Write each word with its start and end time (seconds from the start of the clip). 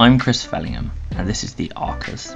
I'm 0.00 0.18
Chris 0.18 0.42
Fellingham, 0.42 0.90
and 1.18 1.28
this 1.28 1.44
is 1.44 1.52
The 1.52 1.70
Archers. 1.76 2.34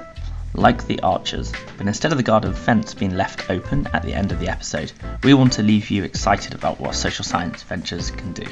Like 0.53 0.85
the 0.85 0.99
Archers, 0.99 1.51
but 1.79 1.87
instead 1.87 2.11
of 2.11 2.19
the 2.19 2.23
garden 2.23 2.53
fence 2.53 2.93
being 2.93 3.17
left 3.17 3.49
open 3.49 3.87
at 3.87 4.03
the 4.03 4.13
end 4.13 4.31
of 4.31 4.39
the 4.39 4.49
episode, 4.49 4.91
we 5.23 5.33
want 5.33 5.53
to 5.53 5.63
leave 5.63 5.89
you 5.89 6.03
excited 6.03 6.53
about 6.53 6.79
what 6.79 6.93
social 6.93 7.25
science 7.25 7.63
ventures 7.63 8.11
can 8.11 8.33
do. 8.33 8.45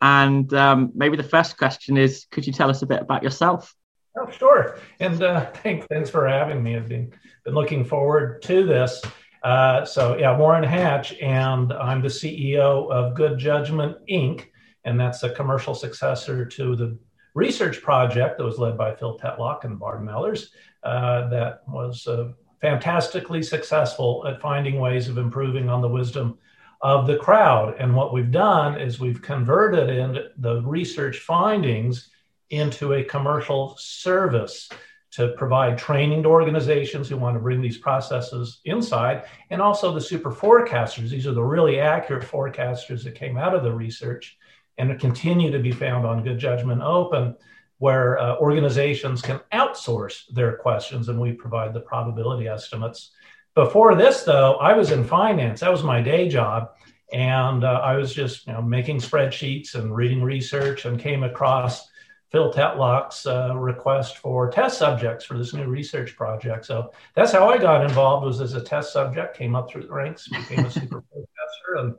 And 0.00 0.50
um, 0.54 0.92
maybe 0.94 1.18
the 1.18 1.24
first 1.24 1.58
question 1.58 1.98
is 1.98 2.26
could 2.30 2.46
you 2.46 2.54
tell 2.54 2.70
us 2.70 2.80
a 2.80 2.86
bit 2.86 3.02
about 3.02 3.22
yourself? 3.22 3.74
Oh, 4.20 4.30
sure. 4.30 4.78
And 5.00 5.22
uh, 5.22 5.50
thanks, 5.52 5.86
thanks 5.86 6.10
for 6.10 6.26
having 6.26 6.62
me. 6.62 6.76
I've 6.76 6.88
been, 6.88 7.12
been 7.44 7.54
looking 7.54 7.84
forward 7.84 8.42
to 8.42 8.66
this. 8.66 9.00
Uh, 9.44 9.84
so, 9.84 10.16
yeah, 10.18 10.36
Warren 10.36 10.64
Hatch, 10.64 11.14
and 11.20 11.72
I'm 11.72 12.02
the 12.02 12.08
CEO 12.08 12.90
of 12.90 13.14
Good 13.14 13.38
Judgment 13.38 13.96
Inc., 14.10 14.46
and 14.84 14.98
that's 14.98 15.22
a 15.22 15.30
commercial 15.30 15.74
successor 15.74 16.44
to 16.44 16.74
the 16.74 16.98
research 17.34 17.80
project 17.80 18.38
that 18.38 18.44
was 18.44 18.58
led 18.58 18.76
by 18.76 18.94
Phil 18.94 19.18
Tetlock 19.18 19.64
and 19.64 19.78
Barb 19.78 20.02
Mellers 20.02 20.50
uh, 20.82 21.28
that 21.28 21.62
was 21.68 22.06
uh, 22.08 22.32
fantastically 22.60 23.42
successful 23.42 24.24
at 24.26 24.40
finding 24.40 24.80
ways 24.80 25.08
of 25.08 25.18
improving 25.18 25.68
on 25.68 25.80
the 25.80 25.88
wisdom 25.88 26.38
of 26.80 27.06
the 27.06 27.18
crowd. 27.18 27.76
And 27.78 27.94
what 27.94 28.12
we've 28.12 28.32
done 28.32 28.80
is 28.80 28.98
we've 28.98 29.22
converted 29.22 29.88
in 29.90 30.18
the 30.38 30.62
research 30.62 31.18
findings 31.18 32.10
into 32.50 32.94
a 32.94 33.04
commercial 33.04 33.76
service 33.78 34.68
to 35.10 35.28
provide 35.38 35.78
training 35.78 36.22
to 36.22 36.28
organizations 36.28 37.08
who 37.08 37.16
want 37.16 37.34
to 37.34 37.40
bring 37.40 37.60
these 37.60 37.78
processes 37.78 38.60
inside, 38.64 39.24
and 39.50 39.62
also 39.62 39.92
the 39.92 40.00
super 40.00 40.30
forecasters. 40.30 41.08
These 41.08 41.26
are 41.26 41.32
the 41.32 41.42
really 41.42 41.80
accurate 41.80 42.24
forecasters 42.24 43.02
that 43.04 43.14
came 43.14 43.38
out 43.38 43.54
of 43.54 43.62
the 43.62 43.72
research 43.72 44.36
and 44.76 44.98
continue 45.00 45.50
to 45.50 45.58
be 45.58 45.72
found 45.72 46.06
on 46.06 46.22
Good 46.22 46.38
Judgment 46.38 46.82
Open, 46.82 47.34
where 47.78 48.18
uh, 48.18 48.36
organizations 48.36 49.22
can 49.22 49.40
outsource 49.52 50.22
their 50.32 50.56
questions 50.56 51.08
and 51.08 51.20
we 51.20 51.32
provide 51.32 51.72
the 51.72 51.80
probability 51.80 52.46
estimates. 52.46 53.12
Before 53.54 53.94
this, 53.94 54.22
though, 54.22 54.54
I 54.56 54.74
was 54.74 54.92
in 54.92 55.04
finance. 55.04 55.60
That 55.60 55.72
was 55.72 55.82
my 55.82 56.00
day 56.00 56.28
job. 56.28 56.70
And 57.12 57.64
uh, 57.64 57.80
I 57.82 57.96
was 57.96 58.14
just 58.14 58.46
you 58.46 58.52
know, 58.52 58.62
making 58.62 58.98
spreadsheets 58.98 59.74
and 59.74 59.94
reading 59.94 60.22
research 60.22 60.84
and 60.84 61.00
came 61.00 61.24
across 61.24 61.88
Phil 62.30 62.52
Tetlock's 62.52 63.26
uh, 63.26 63.54
request 63.56 64.18
for 64.18 64.50
test 64.50 64.78
subjects 64.78 65.24
for 65.24 65.38
this 65.38 65.54
new 65.54 65.66
research 65.66 66.14
project. 66.14 66.66
So 66.66 66.92
that's 67.14 67.32
how 67.32 67.48
I 67.48 67.56
got 67.56 67.82
involved 67.82 68.26
was 68.26 68.40
as 68.40 68.54
a 68.54 68.60
test 68.60 68.92
subject, 68.92 69.36
came 69.36 69.54
up 69.54 69.70
through 69.70 69.84
the 69.84 69.92
ranks, 69.92 70.28
became 70.28 70.66
a 70.66 70.70
super 70.70 71.00
professor, 71.12 71.76
and 71.76 71.94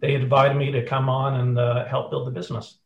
they 0.00 0.14
invited 0.14 0.56
me 0.56 0.72
to 0.72 0.84
come 0.84 1.08
on 1.08 1.40
and 1.40 1.58
uh, 1.58 1.84
help 1.84 2.10
build 2.10 2.26
the 2.26 2.32
business. 2.32 2.78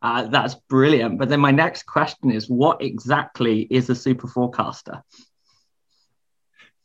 Uh, 0.00 0.24
that's 0.24 0.56
brilliant. 0.68 1.18
But 1.18 1.28
then 1.28 1.38
my 1.38 1.52
next 1.52 1.86
question 1.86 2.32
is 2.32 2.50
what 2.50 2.82
exactly 2.82 3.60
is 3.70 3.88
a 3.88 3.94
super 3.94 4.26
forecaster? 4.26 5.04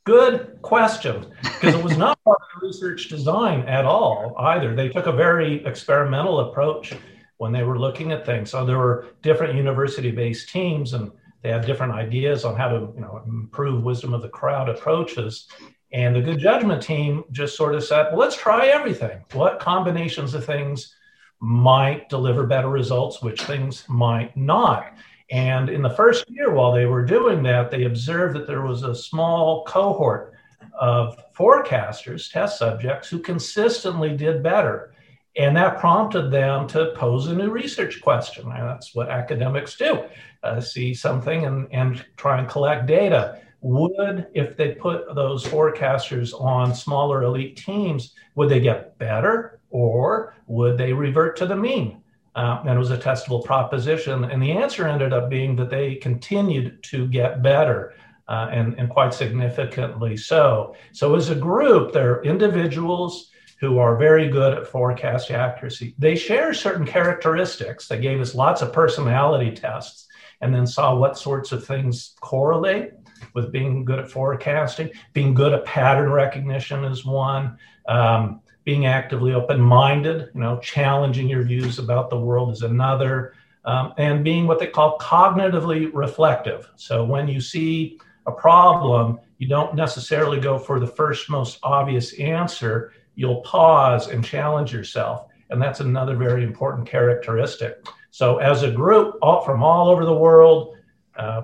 Good 0.05 0.61
question, 0.61 1.25
because 1.41 1.73
it 1.73 1.83
was 1.83 1.97
not 1.97 2.23
part 2.23 2.37
of 2.39 2.61
the 2.61 2.67
research 2.67 3.09
design 3.09 3.61
at 3.61 3.83
all 3.83 4.35
either. 4.39 4.75
They 4.75 4.89
took 4.89 5.07
a 5.07 5.11
very 5.11 5.65
experimental 5.65 6.39
approach 6.51 6.93
when 7.37 7.51
they 7.51 7.63
were 7.63 7.79
looking 7.79 8.11
at 8.11 8.25
things. 8.25 8.49
So 8.49 8.65
there 8.65 8.77
were 8.77 9.07
different 9.21 9.55
university-based 9.55 10.49
teams, 10.49 10.93
and 10.93 11.11
they 11.41 11.49
had 11.49 11.65
different 11.65 11.93
ideas 11.93 12.45
on 12.45 12.55
how 12.55 12.69
to, 12.69 12.91
you 12.95 13.01
know, 13.01 13.21
improve 13.27 13.83
wisdom 13.83 14.13
of 14.13 14.21
the 14.21 14.29
crowd 14.29 14.69
approaches. 14.69 15.47
And 15.93 16.15
the 16.15 16.21
good 16.21 16.39
judgment 16.39 16.81
team 16.81 17.23
just 17.31 17.55
sort 17.55 17.75
of 17.75 17.83
said, 17.83 18.07
well, 18.09 18.19
let's 18.19 18.35
try 18.35 18.67
everything. 18.67 19.23
What 19.33 19.59
combinations 19.59 20.33
of 20.33 20.45
things 20.45 20.95
might 21.39 22.09
deliver 22.09 22.47
better 22.47 22.69
results, 22.69 23.21
which 23.21 23.41
things 23.43 23.85
might 23.87 24.35
not. 24.35 24.93
And 25.29 25.69
in 25.69 25.81
the 25.81 25.89
first 25.89 26.29
year, 26.29 26.51
while 26.53 26.71
they 26.71 26.87
were 26.87 27.05
doing 27.05 27.43
that, 27.43 27.69
they 27.69 27.83
observed 27.83 28.35
that 28.35 28.47
there 28.47 28.63
was 28.63 28.83
a 28.83 28.95
small 28.95 29.63
cohort 29.65 30.33
of 30.79 31.17
forecasters, 31.33 32.31
test 32.31 32.57
subjects, 32.57 33.09
who 33.09 33.19
consistently 33.19 34.17
did 34.17 34.41
better. 34.41 34.93
And 35.37 35.55
that 35.55 35.79
prompted 35.79 36.31
them 36.31 36.67
to 36.69 36.93
pose 36.95 37.27
a 37.27 37.35
new 37.35 37.51
research 37.51 38.01
question. 38.01 38.51
And 38.51 38.67
that's 38.67 38.95
what 38.95 39.09
academics 39.09 39.77
do 39.77 40.03
uh, 40.43 40.59
see 40.59 40.93
something 40.93 41.45
and, 41.45 41.67
and 41.71 42.03
try 42.17 42.39
and 42.39 42.49
collect 42.49 42.87
data. 42.87 43.41
Would, 43.61 44.27
if 44.33 44.57
they 44.57 44.73
put 44.73 45.13
those 45.13 45.43
forecasters 45.43 46.33
on 46.39 46.73
smaller 46.73 47.23
elite 47.23 47.57
teams, 47.57 48.13
would 48.35 48.49
they 48.49 48.59
get 48.59 48.97
better 48.97 49.59
or 49.69 50.35
would 50.47 50.77
they 50.77 50.93
revert 50.93 51.35
to 51.37 51.45
the 51.45 51.55
mean? 51.55 52.01
Uh, 52.35 52.61
and 52.61 52.69
it 52.69 52.77
was 52.77 52.91
a 52.91 52.97
testable 52.97 53.43
proposition. 53.43 54.25
And 54.25 54.41
the 54.41 54.51
answer 54.51 54.87
ended 54.87 55.11
up 55.11 55.29
being 55.29 55.55
that 55.55 55.69
they 55.69 55.95
continued 55.95 56.81
to 56.83 57.07
get 57.07 57.41
better. 57.41 57.93
Uh, 58.29 58.49
and, 58.51 58.77
and 58.77 58.89
quite 58.89 59.13
significantly 59.13 60.17
so. 60.17 60.75
So, 60.91 61.15
as 61.15 61.29
a 61.29 61.35
group, 61.35 61.93
they're 61.93 62.21
individuals 62.23 63.31
who 63.59 63.79
are 63.79 63.97
very 63.97 64.29
good 64.29 64.53
at 64.53 64.67
forecast 64.67 65.31
accuracy. 65.31 65.95
They 65.97 66.15
share 66.15 66.53
certain 66.53 66.85
characteristics. 66.85 67.87
They 67.87 67.99
gave 67.99 68.21
us 68.21 68.35
lots 68.35 68.61
of 68.61 68.71
personality 68.71 69.51
tests 69.51 70.07
and 70.41 70.53
then 70.53 70.67
saw 70.67 70.95
what 70.95 71.17
sorts 71.17 71.51
of 71.51 71.65
things 71.65 72.15
correlate 72.21 72.91
with 73.33 73.51
being 73.51 73.83
good 73.83 73.99
at 73.99 74.11
forecasting. 74.11 74.91
Being 75.13 75.33
good 75.33 75.53
at 75.53 75.65
pattern 75.65 76.11
recognition 76.11 76.83
is 76.85 77.03
one. 77.03 77.57
Um, 77.87 78.41
being 78.63 78.85
actively 78.85 79.33
open-minded, 79.33 80.29
you 80.35 80.41
know, 80.41 80.59
challenging 80.59 81.27
your 81.27 81.43
views 81.43 81.79
about 81.79 82.09
the 82.09 82.19
world 82.19 82.51
is 82.51 82.61
another. 82.61 83.33
Um, 83.65 83.93
and 83.97 84.23
being 84.23 84.45
what 84.45 84.59
they 84.59 84.67
call 84.67 84.99
cognitively 84.99 85.89
reflective. 85.93 86.69
So 86.75 87.03
when 87.03 87.27
you 87.27 87.41
see 87.41 87.99
a 88.27 88.31
problem, 88.31 89.19
you 89.39 89.47
don't 89.47 89.75
necessarily 89.75 90.39
go 90.39 90.59
for 90.59 90.79
the 90.79 90.87
first 90.87 91.29
most 91.29 91.59
obvious 91.63 92.13
answer 92.19 92.93
you'll 93.17 93.41
pause 93.41 94.07
and 94.07 94.23
challenge 94.23 94.71
yourself. 94.71 95.25
And 95.49 95.61
that's 95.61 95.81
another 95.81 96.15
very 96.15 96.43
important 96.43 96.87
characteristic. 96.87 97.85
So, 98.11 98.37
as 98.37 98.63
a 98.63 98.71
group 98.71 99.17
all, 99.21 99.41
from 99.41 99.63
all 99.63 99.89
over 99.89 100.05
the 100.05 100.13
world, 100.13 100.75
uh, 101.17 101.41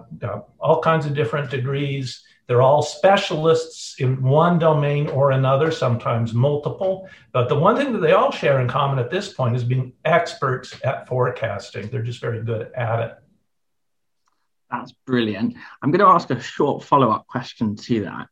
all 0.60 0.82
kinds 0.82 1.06
of 1.06 1.14
different 1.14 1.50
degrees, 1.50 2.24
they're 2.48 2.62
all 2.62 2.82
specialists 2.82 3.96
in 4.00 4.22
one 4.22 4.60
domain 4.60 5.08
or 5.08 5.32
another, 5.32 5.72
sometimes 5.72 6.34
multiple. 6.34 7.10
But 7.32 7.50
the 7.50 7.58
one 7.58 7.76
thing 7.76 7.94
that 7.94 8.00
they 8.00 8.12
all 8.12 8.32
share 8.32 8.60
in 8.62 8.68
common 8.68 9.00
at 9.00 9.10
this 9.10 9.34
point 9.34 9.56
is 9.56 9.64
being 9.64 9.94
experts 10.06 10.76
at 10.84 11.08
forecasting. 11.08 11.90
They're 11.90 12.04
just 12.04 12.22
very 12.22 12.44
good 12.44 12.72
at 12.76 13.00
it. 13.00 13.18
That's 14.70 14.92
brilliant. 15.06 15.56
I'm 15.82 15.92
going 15.92 16.00
to 16.00 16.08
ask 16.08 16.30
a 16.30 16.40
short 16.40 16.84
follow 16.84 17.12
up 17.12 17.28
question 17.28 17.76
to 17.76 18.02
that 18.02 18.28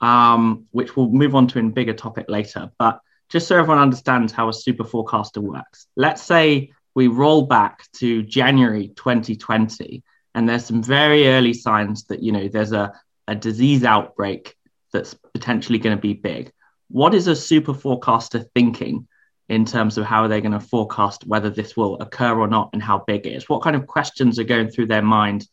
um, 0.00 0.66
which 0.70 0.96
we'll 0.96 1.10
move 1.10 1.34
on 1.34 1.46
to 1.48 1.58
in 1.58 1.70
bigger 1.70 1.94
topic 1.94 2.26
later. 2.28 2.70
But 2.78 3.00
just 3.28 3.48
so 3.48 3.56
everyone 3.58 3.82
understands 3.82 4.32
how 4.32 4.48
a 4.48 4.52
super 4.52 4.84
forecaster 4.84 5.40
works, 5.40 5.86
let's 5.96 6.22
say 6.22 6.72
we 6.94 7.08
roll 7.08 7.42
back 7.42 7.84
to 7.98 8.22
January 8.22 8.88
2020, 8.88 10.02
and 10.34 10.48
there's 10.48 10.64
some 10.64 10.82
very 10.82 11.28
early 11.28 11.52
signs 11.52 12.04
that 12.04 12.22
you 12.22 12.32
know 12.32 12.48
there's 12.48 12.72
a, 12.72 12.92
a 13.26 13.34
disease 13.34 13.84
outbreak 13.84 14.54
that's 14.92 15.14
potentially 15.34 15.78
going 15.78 15.96
to 15.96 16.00
be 16.00 16.14
big. 16.14 16.52
What 16.88 17.14
is 17.14 17.26
a 17.26 17.36
super 17.36 17.74
forecaster 17.74 18.44
thinking 18.54 19.08
in 19.48 19.64
terms 19.64 19.98
of 19.98 20.04
how 20.04 20.22
are 20.22 20.28
they're 20.28 20.40
going 20.40 20.52
to 20.52 20.60
forecast 20.60 21.26
whether 21.26 21.50
this 21.50 21.76
will 21.76 22.00
occur 22.00 22.38
or 22.38 22.48
not 22.48 22.70
and 22.72 22.82
how 22.82 23.04
big 23.06 23.26
it 23.26 23.32
is? 23.32 23.48
What 23.48 23.62
kind 23.62 23.76
of 23.76 23.86
questions 23.86 24.38
are 24.38 24.44
going 24.44 24.70
through 24.70 24.86
their 24.86 25.02
mind 25.02 25.46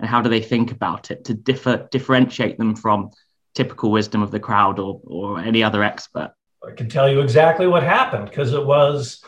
and 0.00 0.08
how 0.08 0.22
do 0.22 0.30
they 0.30 0.40
think 0.40 0.70
about 0.70 1.10
it 1.10 1.24
to 1.26 1.34
differ 1.34 1.88
differentiate 1.90 2.58
them 2.58 2.74
from 2.74 3.10
typical 3.58 3.90
wisdom 3.90 4.22
of 4.22 4.30
the 4.30 4.38
crowd 4.38 4.78
or, 4.78 5.00
or 5.04 5.40
any 5.40 5.64
other 5.64 5.82
expert? 5.82 6.32
I 6.66 6.72
can 6.76 6.88
tell 6.88 7.10
you 7.10 7.20
exactly 7.20 7.66
what 7.66 7.82
happened 7.82 8.26
because 8.30 8.52
it 8.52 8.64
was 8.64 9.24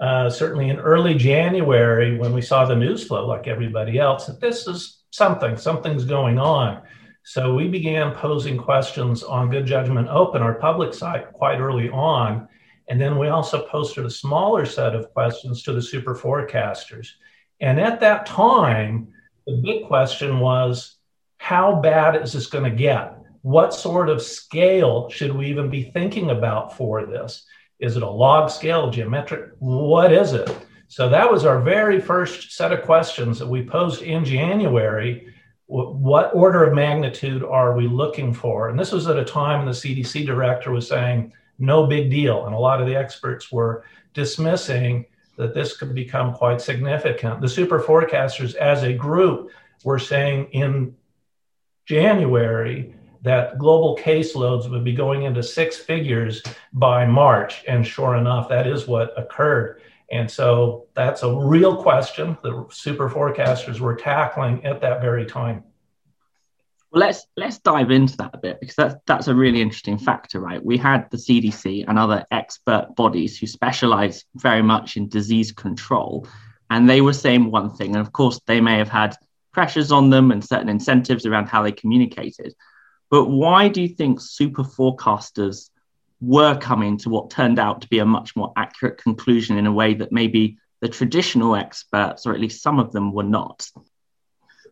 uh, 0.00 0.30
certainly 0.30 0.70
in 0.70 0.78
early 0.78 1.14
January 1.14 2.16
when 2.16 2.32
we 2.32 2.40
saw 2.40 2.64
the 2.64 2.74
news 2.74 3.06
flow, 3.06 3.26
like 3.26 3.46
everybody 3.46 3.98
else, 3.98 4.26
that 4.26 4.40
this 4.40 4.66
is 4.66 5.02
something, 5.10 5.58
something's 5.58 6.06
going 6.06 6.38
on. 6.38 6.80
So 7.24 7.54
we 7.54 7.68
began 7.68 8.14
posing 8.14 8.56
questions 8.56 9.22
on 9.22 9.50
Good 9.50 9.66
Judgment 9.66 10.08
Open, 10.08 10.40
our 10.40 10.54
public 10.54 10.94
site, 10.94 11.30
quite 11.32 11.58
early 11.58 11.90
on. 11.90 12.48
And 12.88 12.98
then 12.98 13.18
we 13.18 13.28
also 13.28 13.66
posted 13.66 14.06
a 14.06 14.10
smaller 14.10 14.64
set 14.64 14.94
of 14.94 15.12
questions 15.12 15.62
to 15.62 15.72
the 15.74 15.82
super 15.82 16.14
forecasters. 16.14 17.08
And 17.60 17.78
at 17.78 18.00
that 18.00 18.24
time, 18.24 19.08
the 19.46 19.60
big 19.62 19.86
question 19.86 20.40
was 20.40 20.96
how 21.36 21.80
bad 21.82 22.16
is 22.16 22.32
this 22.32 22.46
going 22.46 22.64
to 22.64 22.76
get? 22.76 23.23
What 23.44 23.74
sort 23.74 24.08
of 24.08 24.22
scale 24.22 25.10
should 25.10 25.36
we 25.36 25.48
even 25.48 25.68
be 25.68 25.82
thinking 25.82 26.30
about 26.30 26.74
for 26.74 27.04
this? 27.04 27.44
Is 27.78 27.94
it 27.94 28.02
a 28.02 28.08
log 28.08 28.50
scale, 28.50 28.90
geometric? 28.90 29.50
What 29.58 30.14
is 30.14 30.32
it? 30.32 30.50
So 30.88 31.10
that 31.10 31.30
was 31.30 31.44
our 31.44 31.60
very 31.60 32.00
first 32.00 32.52
set 32.52 32.72
of 32.72 32.84
questions 32.84 33.38
that 33.38 33.46
we 33.46 33.62
posed 33.62 34.00
in 34.00 34.24
January 34.24 35.28
what 35.66 36.34
order 36.34 36.64
of 36.64 36.74
magnitude 36.74 37.42
are 37.42 37.76
we 37.76 37.86
looking 37.86 38.32
for? 38.32 38.70
And 38.70 38.78
this 38.78 38.92
was 38.92 39.08
at 39.08 39.18
a 39.18 39.24
time 39.24 39.58
when 39.58 39.66
the 39.66 39.72
CDC 39.72 40.24
director 40.24 40.70
was 40.70 40.88
saying, 40.88 41.32
no 41.58 41.86
big 41.86 42.10
deal. 42.10 42.46
And 42.46 42.54
a 42.54 42.58
lot 42.58 42.80
of 42.80 42.86
the 42.86 42.96
experts 42.96 43.52
were 43.52 43.84
dismissing 44.14 45.04
that 45.36 45.52
this 45.52 45.76
could 45.76 45.94
become 45.94 46.32
quite 46.32 46.62
significant. 46.62 47.40
The 47.42 47.48
super 47.48 47.80
forecasters, 47.80 48.54
as 48.54 48.84
a 48.84 48.92
group, 48.92 49.50
were 49.84 49.98
saying 49.98 50.46
in 50.52 50.96
January 51.86 52.94
that 53.24 53.58
global 53.58 53.96
caseloads 53.96 54.70
would 54.70 54.84
be 54.84 54.92
going 54.92 55.22
into 55.22 55.42
six 55.42 55.78
figures 55.78 56.42
by 56.74 57.06
March. 57.06 57.64
And 57.66 57.86
sure 57.86 58.16
enough, 58.16 58.50
that 58.50 58.66
is 58.66 58.86
what 58.86 59.18
occurred. 59.18 59.80
And 60.12 60.30
so 60.30 60.86
that's 60.94 61.22
a 61.22 61.34
real 61.34 61.82
question 61.82 62.36
the 62.42 62.66
super 62.70 63.08
forecasters 63.08 63.80
were 63.80 63.96
tackling 63.96 64.64
at 64.66 64.82
that 64.82 65.00
very 65.00 65.24
time. 65.24 65.64
Well, 66.92 67.00
let's 67.00 67.26
let's 67.36 67.58
dive 67.58 67.90
into 67.90 68.16
that 68.18 68.34
a 68.34 68.38
bit 68.38 68.60
because 68.60 68.76
that's 68.76 68.94
that's 69.06 69.26
a 69.26 69.34
really 69.34 69.62
interesting 69.62 69.98
factor, 69.98 70.38
right? 70.38 70.64
We 70.64 70.76
had 70.76 71.10
the 71.10 71.16
CDC 71.16 71.86
and 71.88 71.98
other 71.98 72.24
expert 72.30 72.90
bodies 72.94 73.38
who 73.38 73.46
specialize 73.46 74.24
very 74.36 74.62
much 74.62 74.98
in 74.98 75.08
disease 75.08 75.50
control, 75.50 76.28
and 76.68 76.88
they 76.88 77.00
were 77.00 77.14
saying 77.14 77.50
one 77.50 77.74
thing, 77.74 77.96
and 77.96 78.06
of 78.06 78.12
course 78.12 78.38
they 78.46 78.60
may 78.60 78.76
have 78.76 78.90
had 78.90 79.16
pressures 79.50 79.90
on 79.90 80.10
them 80.10 80.30
and 80.30 80.44
certain 80.44 80.68
incentives 80.68 81.24
around 81.24 81.46
how 81.46 81.62
they 81.62 81.72
communicated. 81.72 82.54
But 83.14 83.26
why 83.26 83.68
do 83.68 83.80
you 83.80 83.86
think 83.86 84.20
super 84.20 84.64
forecasters 84.64 85.70
were 86.20 86.58
coming 86.58 86.96
to 86.98 87.08
what 87.08 87.30
turned 87.30 87.60
out 87.60 87.80
to 87.82 87.88
be 87.88 88.00
a 88.00 88.04
much 88.04 88.34
more 88.34 88.52
accurate 88.56 88.98
conclusion 88.98 89.56
in 89.56 89.68
a 89.68 89.72
way 89.72 89.94
that 89.94 90.10
maybe 90.10 90.58
the 90.80 90.88
traditional 90.88 91.54
experts, 91.54 92.26
or 92.26 92.34
at 92.34 92.40
least 92.40 92.60
some 92.60 92.80
of 92.80 92.90
them, 92.90 93.12
were 93.12 93.22
not? 93.22 93.70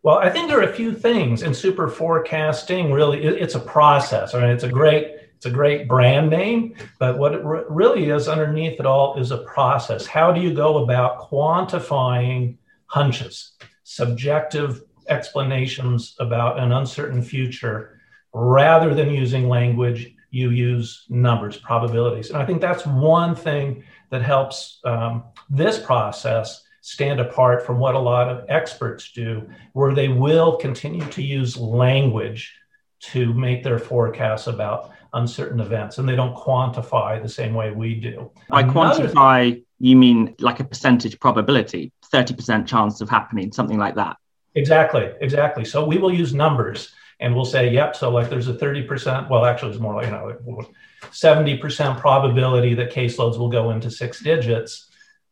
Well, 0.03 0.17
I 0.17 0.29
think 0.29 0.49
there 0.49 0.59
are 0.59 0.69
a 0.69 0.73
few 0.73 0.93
things 0.93 1.41
in 1.41 1.53
super 1.53 1.87
forecasting. 1.87 2.91
Really, 2.91 3.23
it's 3.23 3.55
a 3.55 3.61
process. 3.61 4.33
I 4.33 4.41
mean, 4.41 4.49
it's 4.49 4.65
a 4.65 4.69
great 4.69 5.05
it's 5.37 5.45
a 5.45 5.49
great 5.49 5.87
brand 5.87 6.29
name, 6.29 6.75
but 6.99 7.17
what 7.17 7.33
it 7.33 7.45
re- 7.45 7.63
really 7.69 8.09
is 8.09 8.27
underneath 8.27 8.77
it 8.77 8.85
all 8.85 9.17
is 9.17 9.31
a 9.31 9.37
process. 9.37 10.05
How 10.05 10.33
do 10.33 10.41
you 10.41 10.53
go 10.53 10.83
about 10.83 11.29
quantifying 11.29 12.57
hunches, 12.87 13.53
subjective 13.85 14.83
explanations 15.07 16.17
about 16.19 16.59
an 16.59 16.73
uncertain 16.73 17.21
future, 17.21 18.01
rather 18.33 18.93
than 18.93 19.09
using 19.09 19.47
language 19.47 20.15
you 20.33 20.49
use 20.49 21.05
numbers, 21.09 21.57
probabilities. 21.57 22.29
And 22.31 22.41
I 22.41 22.45
think 22.45 22.59
that's 22.59 22.87
one 22.87 23.35
thing 23.35 23.83
that 24.09 24.23
helps 24.23 24.79
um, 24.83 25.25
this 25.47 25.77
process 25.77 26.63
stand 26.81 27.19
apart 27.19 27.65
from 27.65 27.77
what 27.77 27.93
a 27.93 27.99
lot 27.99 28.27
of 28.27 28.43
experts 28.49 29.11
do, 29.11 29.47
where 29.73 29.93
they 29.93 30.07
will 30.07 30.57
continue 30.57 31.05
to 31.11 31.21
use 31.21 31.55
language 31.55 32.51
to 32.99 33.31
make 33.33 33.63
their 33.63 33.77
forecasts 33.77 34.47
about 34.47 34.91
uncertain 35.13 35.59
events 35.59 35.99
and 35.99 36.09
they 36.09 36.15
don't 36.15 36.35
quantify 36.35 37.21
the 37.21 37.29
same 37.29 37.53
way 37.53 37.69
we 37.69 37.93
do. 37.93 38.31
By 38.49 38.63
quantify, 38.63 39.53
thing, 39.53 39.63
you 39.79 39.95
mean 39.95 40.35
like 40.39 40.59
a 40.59 40.63
percentage 40.63 41.19
probability, 41.19 41.91
30% 42.11 42.65
chance 42.65 43.01
of 43.01 43.09
happening, 43.09 43.51
something 43.51 43.77
like 43.77 43.95
that? 43.95 44.17
Exactly, 44.55 45.11
exactly. 45.21 45.63
So 45.63 45.85
we 45.85 45.99
will 45.99 46.13
use 46.13 46.33
numbers 46.33 46.91
and 47.23 47.33
we'll 47.33 47.45
say, 47.45 47.69
yep, 47.69 47.95
so 47.95 48.11
like 48.11 48.29
there's 48.29 48.49
a 48.49 48.53
30%, 48.53 49.29
well, 49.29 49.45
actually 49.45 49.71
it's 49.71 49.79
more 49.79 49.95
like, 49.95 50.07
you 50.07 50.11
know, 50.11 50.67
70% 51.03 51.97
probability 51.97 52.73
that 52.73 52.91
caseloads 52.91 53.39
will 53.39 53.47
go 53.47 53.71
into 53.71 53.89
six 53.89 54.19
digits. 54.19 54.89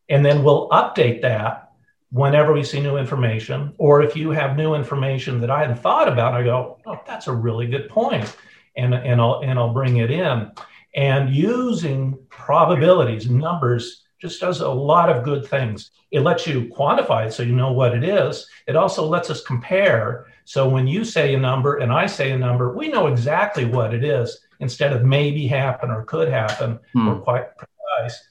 And 0.08 0.26
then 0.26 0.42
we'll 0.42 0.70
update 0.70 1.22
that 1.22 1.74
whenever 2.10 2.54
we 2.54 2.64
see 2.64 2.80
new 2.80 2.96
information. 2.96 3.74
Or 3.78 4.02
if 4.02 4.16
you 4.16 4.32
have 4.32 4.56
new 4.56 4.74
information 4.74 5.42
that 5.42 5.52
I 5.52 5.60
hadn't 5.60 5.80
thought 5.80 6.08
about, 6.08 6.34
I 6.34 6.44
go, 6.44 6.78
oh, 6.86 7.02
that's 7.06 7.28
a 7.28 7.34
really 7.34 7.68
good 7.68 7.90
point. 7.90 8.38
And, 8.78 8.94
and, 8.94 9.20
I'll, 9.20 9.42
and 9.44 9.60
I'll 9.60 9.74
bring 9.74 9.98
it 9.98 10.12
in. 10.12 10.50
And 10.96 11.36
using 11.36 12.18
probabilities, 12.30 13.30
numbers, 13.30 14.06
just 14.22 14.40
does 14.40 14.62
a 14.62 14.70
lot 14.70 15.10
of 15.10 15.26
good 15.26 15.46
things. 15.46 15.92
It 16.10 16.22
lets 16.22 16.48
you 16.48 16.72
quantify 16.74 17.28
it 17.28 17.34
so 17.34 17.44
you 17.44 17.54
know 17.54 17.74
what 17.74 17.94
it 17.94 18.06
is. 18.06 18.48
It 18.66 18.78
also 18.78 19.06
lets 19.06 19.30
us 19.30 19.44
compare 19.44 20.31
so 20.52 20.68
when 20.68 20.86
you 20.86 21.06
say 21.06 21.34
a 21.34 21.40
number 21.40 21.78
and 21.78 21.94
I 21.94 22.08
say 22.08 22.32
a 22.32 22.38
number, 22.38 22.74
we 22.74 22.90
know 22.90 23.08
exactly 23.08 23.64
what 23.64 23.94
it 23.94 24.04
is 24.04 24.38
instead 24.60 24.92
of 24.92 25.02
maybe 25.02 25.48
happen 25.48 25.90
or 25.90 26.04
could 26.04 26.28
happen. 26.28 26.78
Hmm. 26.92 27.08
We're 27.08 27.22
quite 27.22 27.46
precise. 27.56 28.22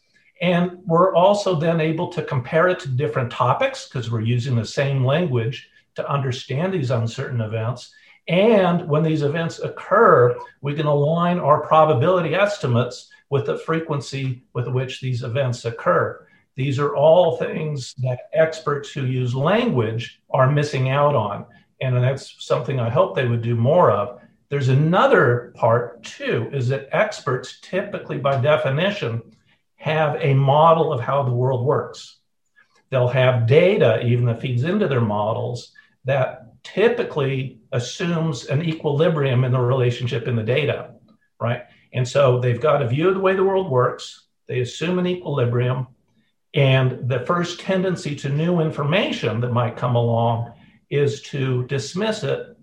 And 0.42 0.80
we're 0.84 1.14
also 1.14 1.54
then 1.54 1.80
able 1.80 2.08
to 2.08 2.22
compare 2.22 2.68
it 2.68 2.78
to 2.80 2.88
different 2.88 3.32
topics 3.32 3.88
because 3.88 4.10
we're 4.10 4.20
using 4.20 4.54
the 4.54 4.66
same 4.66 5.02
language 5.02 5.70
to 5.94 6.06
understand 6.06 6.74
these 6.74 6.90
uncertain 6.90 7.40
events. 7.40 7.90
And 8.28 8.86
when 8.86 9.02
these 9.02 9.22
events 9.22 9.58
occur, 9.58 10.38
we 10.60 10.74
can 10.74 10.84
align 10.84 11.38
our 11.38 11.62
probability 11.62 12.34
estimates 12.34 13.08
with 13.30 13.46
the 13.46 13.56
frequency 13.56 14.42
with 14.52 14.68
which 14.68 15.00
these 15.00 15.22
events 15.22 15.64
occur. 15.64 16.26
These 16.54 16.78
are 16.78 16.94
all 16.94 17.38
things 17.38 17.94
that 18.02 18.28
experts 18.34 18.92
who 18.92 19.06
use 19.06 19.34
language 19.34 20.20
are 20.28 20.52
missing 20.52 20.90
out 20.90 21.14
on 21.14 21.46
and 21.80 21.96
that's 21.96 22.44
something 22.44 22.78
I 22.78 22.90
hope 22.90 23.14
they 23.14 23.26
would 23.26 23.42
do 23.42 23.54
more 23.54 23.90
of. 23.90 24.20
There's 24.48 24.68
another 24.68 25.52
part 25.54 26.02
too, 26.02 26.50
is 26.52 26.68
that 26.68 26.88
experts 26.92 27.60
typically, 27.60 28.18
by 28.18 28.40
definition, 28.40 29.22
have 29.76 30.16
a 30.20 30.34
model 30.34 30.92
of 30.92 31.00
how 31.00 31.22
the 31.22 31.32
world 31.32 31.64
works. 31.64 32.18
They'll 32.90 33.08
have 33.08 33.46
data, 33.46 34.04
even 34.04 34.26
that 34.26 34.40
feeds 34.40 34.64
into 34.64 34.88
their 34.88 35.00
models, 35.00 35.72
that 36.04 36.62
typically 36.64 37.60
assumes 37.72 38.46
an 38.46 38.62
equilibrium 38.62 39.44
in 39.44 39.52
the 39.52 39.60
relationship 39.60 40.26
in 40.26 40.36
the 40.36 40.42
data, 40.42 40.94
right? 41.40 41.62
And 41.92 42.06
so 42.06 42.40
they've 42.40 42.60
got 42.60 42.82
a 42.82 42.88
view 42.88 43.08
of 43.08 43.14
the 43.14 43.20
way 43.20 43.34
the 43.34 43.44
world 43.44 43.70
works, 43.70 44.26
they 44.48 44.60
assume 44.60 44.98
an 44.98 45.06
equilibrium, 45.06 45.86
and 46.52 47.08
the 47.08 47.20
first 47.20 47.60
tendency 47.60 48.16
to 48.16 48.28
new 48.28 48.60
information 48.60 49.40
that 49.40 49.52
might 49.52 49.76
come 49.76 49.94
along 49.94 50.52
is 50.90 51.22
to 51.22 51.64
dismiss 51.66 52.22
it 52.24 52.56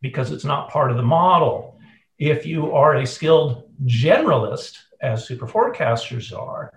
because 0.00 0.32
it's 0.32 0.44
not 0.44 0.70
part 0.70 0.90
of 0.90 0.96
the 0.96 1.02
model. 1.02 1.78
If 2.18 2.46
you 2.46 2.72
are 2.72 2.96
a 2.96 3.06
skilled 3.06 3.70
generalist, 3.84 4.78
as 5.00 5.26
super 5.26 5.46
forecasters 5.46 6.36
are, 6.36 6.72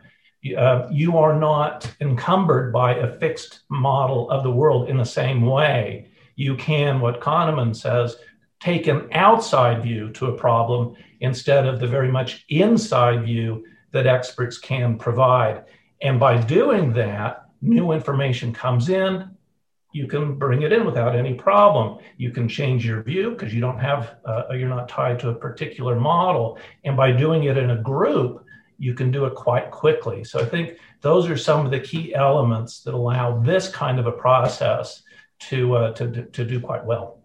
uh, 0.58 0.88
you 0.92 1.18
are 1.18 1.38
not 1.38 1.92
encumbered 2.02 2.72
by 2.72 2.96
a 2.96 3.18
fixed 3.20 3.62
model 3.70 4.30
of 4.30 4.44
the 4.44 4.52
world 4.52 4.90
in 4.90 4.98
the 4.98 5.06
same 5.06 5.46
way. 5.46 6.10
You 6.36 6.56
can, 6.56 7.00
what 7.00 7.22
Kahneman 7.22 7.76
says, 7.76 8.18
take 8.60 8.88
an 8.88 9.10
outside 9.12 9.84
view 9.84 10.12
to 10.14 10.28
a 10.28 10.38
problem 10.38 10.96
instead 11.22 11.66
of 11.66 11.80
the 11.80 11.88
very 11.88 12.12
much 12.12 12.46
inside 12.50 13.26
view 13.26 13.66
that 13.92 14.08
experts 14.08 14.58
can 14.58 14.98
provide. 14.98 15.64
And 16.02 16.20
by 16.20 16.40
doing 16.42 16.94
that, 16.94 17.50
new 17.62 17.92
information 17.92 18.54
comes 18.54 18.90
in, 18.90 19.30
you 19.94 20.08
can 20.08 20.36
bring 20.36 20.64
it 20.64 20.74
in 20.74 20.86
without 20.86 21.16
any 21.16 21.34
problem. 21.34 22.00
You 22.18 22.32
can 22.32 22.48
change 22.48 22.86
your 22.86 23.02
view 23.04 23.32
because 23.32 23.54
you 23.54 23.62
don't 23.62 23.80
have, 23.80 24.18
uh, 24.26 24.44
you're 24.52 24.70
not 24.70 24.90
tied 24.90 25.20
to 25.20 25.30
a 25.30 25.36
particular 25.36 25.96
model. 26.00 26.60
And 26.84 26.98
by 26.98 27.12
doing 27.12 27.46
it 27.46 27.58
in 27.58 27.72
a 27.72 27.78
group, 27.82 28.44
you 28.78 28.94
can 28.94 29.12
do 29.12 29.26
it 29.26 29.34
quite 29.34 29.72
quickly. 29.72 30.24
So 30.24 30.40
I 30.40 30.46
think 30.46 30.78
those 31.02 31.30
are 31.30 31.38
some 31.38 31.66
of 31.66 31.72
the 31.72 31.80
key 31.80 32.14
elements 32.14 32.82
that 32.84 32.94
allow 32.94 33.40
this 33.40 33.70
kind 33.70 34.00
of 34.00 34.06
a 34.06 34.12
process 34.12 35.02
to, 35.40 35.76
uh, 35.76 35.92
to, 35.94 36.26
to 36.26 36.46
do 36.46 36.60
quite 36.60 36.86
well. 36.86 37.24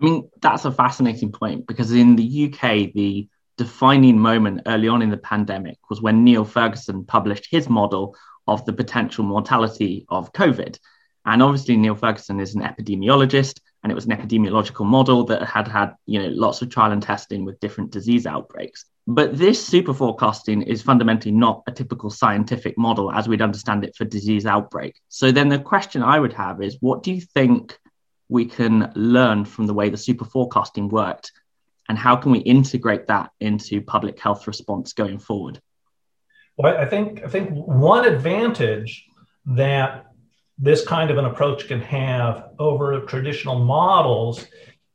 I 0.00 0.04
mean, 0.04 0.30
that's 0.40 0.64
a 0.64 0.72
fascinating 0.72 1.30
point 1.30 1.66
because 1.66 1.92
in 1.92 2.16
the 2.16 2.46
UK, 2.46 2.92
the 2.92 3.28
defining 3.58 4.18
moment 4.18 4.62
early 4.66 4.88
on 4.88 5.02
in 5.02 5.10
the 5.10 5.18
pandemic 5.18 5.76
was 5.90 6.00
when 6.00 6.24
Neil 6.24 6.46
Ferguson 6.46 7.04
published 7.04 7.48
his 7.50 7.68
model 7.68 8.16
of 8.46 8.64
the 8.64 8.72
potential 8.72 9.22
mortality 9.22 10.06
of 10.08 10.32
COVID. 10.32 10.78
And 11.24 11.42
obviously, 11.42 11.76
Neil 11.76 11.94
Ferguson 11.94 12.40
is 12.40 12.54
an 12.54 12.62
epidemiologist, 12.62 13.60
and 13.82 13.92
it 13.92 13.94
was 13.94 14.06
an 14.06 14.12
epidemiological 14.12 14.86
model 14.86 15.24
that 15.24 15.42
had 15.42 15.68
had 15.68 15.94
you 16.06 16.22
know 16.22 16.28
lots 16.28 16.62
of 16.62 16.70
trial 16.70 16.92
and 16.92 17.02
testing 17.02 17.44
with 17.44 17.60
different 17.60 17.90
disease 17.90 18.26
outbreaks. 18.26 18.86
But 19.06 19.36
this 19.36 19.64
super 19.64 19.92
forecasting 19.92 20.62
is 20.62 20.82
fundamentally 20.82 21.32
not 21.32 21.62
a 21.66 21.72
typical 21.72 22.10
scientific 22.10 22.78
model 22.78 23.10
as 23.10 23.28
we'd 23.28 23.42
understand 23.42 23.84
it 23.84 23.96
for 23.96 24.04
disease 24.04 24.46
outbreak. 24.46 25.00
So 25.08 25.32
then 25.32 25.48
the 25.48 25.58
question 25.58 26.02
I 26.02 26.20
would 26.20 26.34
have 26.34 26.62
is, 26.62 26.76
what 26.80 27.02
do 27.02 27.12
you 27.12 27.20
think 27.20 27.78
we 28.28 28.46
can 28.46 28.92
learn 28.94 29.44
from 29.44 29.66
the 29.66 29.74
way 29.74 29.90
the 29.90 29.96
super 29.96 30.24
forecasting 30.24 30.88
worked, 30.88 31.32
and 31.88 31.98
how 31.98 32.16
can 32.16 32.32
we 32.32 32.38
integrate 32.38 33.08
that 33.08 33.30
into 33.40 33.82
public 33.82 34.20
health 34.20 34.46
response 34.46 34.92
going 34.92 35.18
forward? 35.18 35.60
Well, 36.56 36.76
I 36.76 36.86
think 36.86 37.22
I 37.24 37.28
think 37.28 37.50
one 37.50 38.04
advantage 38.04 39.06
that 39.46 40.09
this 40.60 40.84
kind 40.86 41.10
of 41.10 41.16
an 41.16 41.24
approach 41.24 41.66
can 41.66 41.80
have 41.80 42.50
over 42.58 43.00
traditional 43.00 43.58
models 43.58 44.46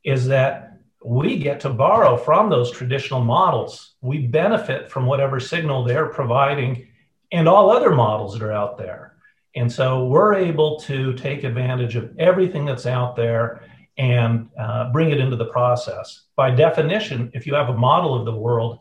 is 0.03 0.27
that 0.27 0.79
we 1.03 1.37
get 1.37 1.59
to 1.61 1.69
borrow 1.69 2.17
from 2.17 2.49
those 2.49 2.71
traditional 2.71 3.21
models. 3.21 3.95
We 4.01 4.27
benefit 4.27 4.91
from 4.91 5.07
whatever 5.07 5.39
signal 5.39 5.83
they're 5.83 6.09
providing 6.09 6.87
and 7.31 7.47
all 7.47 7.71
other 7.71 7.91
models 7.91 8.33
that 8.33 8.43
are 8.43 8.51
out 8.51 8.77
there. 8.77 9.15
And 9.55 9.71
so 9.71 10.05
we're 10.05 10.35
able 10.35 10.79
to 10.81 11.13
take 11.13 11.43
advantage 11.43 11.95
of 11.95 12.15
everything 12.19 12.65
that's 12.65 12.85
out 12.85 13.15
there 13.15 13.63
and 13.97 14.49
uh, 14.59 14.91
bring 14.91 15.11
it 15.11 15.19
into 15.19 15.35
the 15.35 15.45
process. 15.45 16.23
By 16.35 16.51
definition, 16.51 17.31
if 17.33 17.47
you 17.47 17.55
have 17.55 17.69
a 17.69 17.77
model 17.77 18.13
of 18.13 18.25
the 18.25 18.35
world, 18.35 18.79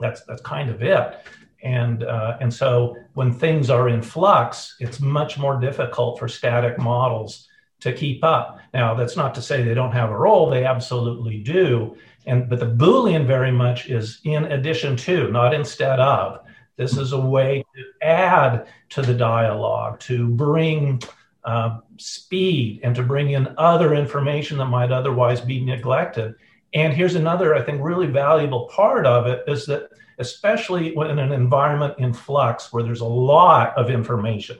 that's 0.00 0.22
that's 0.24 0.40
kind 0.42 0.70
of 0.70 0.82
it. 0.82 1.18
And 1.62 2.04
uh, 2.04 2.36
and 2.40 2.52
so 2.52 2.96
when 3.14 3.32
things 3.32 3.68
are 3.68 3.88
in 3.88 4.00
flux, 4.02 4.76
it's 4.78 5.00
much 5.00 5.38
more 5.38 5.58
difficult 5.58 6.18
for 6.18 6.28
static 6.28 6.78
models 6.78 7.48
to 7.80 7.92
keep 7.92 8.22
up. 8.22 8.58
Now, 8.72 8.94
that's 8.94 9.16
not 9.16 9.34
to 9.34 9.42
say 9.42 9.62
they 9.62 9.74
don't 9.74 9.92
have 9.92 10.10
a 10.10 10.16
role; 10.16 10.50
they 10.50 10.64
absolutely 10.64 11.38
do. 11.38 11.96
And 12.26 12.48
but 12.48 12.60
the 12.60 12.66
Boolean 12.66 13.26
very 13.26 13.50
much 13.50 13.88
is 13.88 14.20
in 14.24 14.44
addition 14.44 14.96
to, 14.98 15.30
not 15.30 15.52
instead 15.54 15.98
of. 15.98 16.40
This 16.76 16.96
is 16.96 17.12
a 17.12 17.20
way 17.20 17.64
to 17.74 18.06
add 18.06 18.68
to 18.90 19.02
the 19.02 19.14
dialogue, 19.14 19.98
to 20.00 20.28
bring 20.28 21.02
uh, 21.42 21.80
speed, 21.96 22.80
and 22.84 22.94
to 22.94 23.02
bring 23.02 23.30
in 23.30 23.52
other 23.58 23.94
information 23.94 24.58
that 24.58 24.66
might 24.66 24.92
otherwise 24.92 25.40
be 25.40 25.64
neglected. 25.64 26.34
And 26.74 26.92
here's 26.92 27.16
another, 27.16 27.56
I 27.56 27.62
think, 27.62 27.82
really 27.82 28.06
valuable 28.06 28.68
part 28.68 29.06
of 29.06 29.26
it 29.26 29.42
is 29.48 29.66
that, 29.66 29.88
especially 30.18 30.94
in 30.94 31.18
an 31.18 31.32
environment 31.32 31.94
in 31.98 32.12
flux 32.12 32.72
where 32.72 32.82
there's 32.82 33.00
a 33.00 33.04
lot 33.04 33.76
of 33.76 33.90
information 33.90 34.58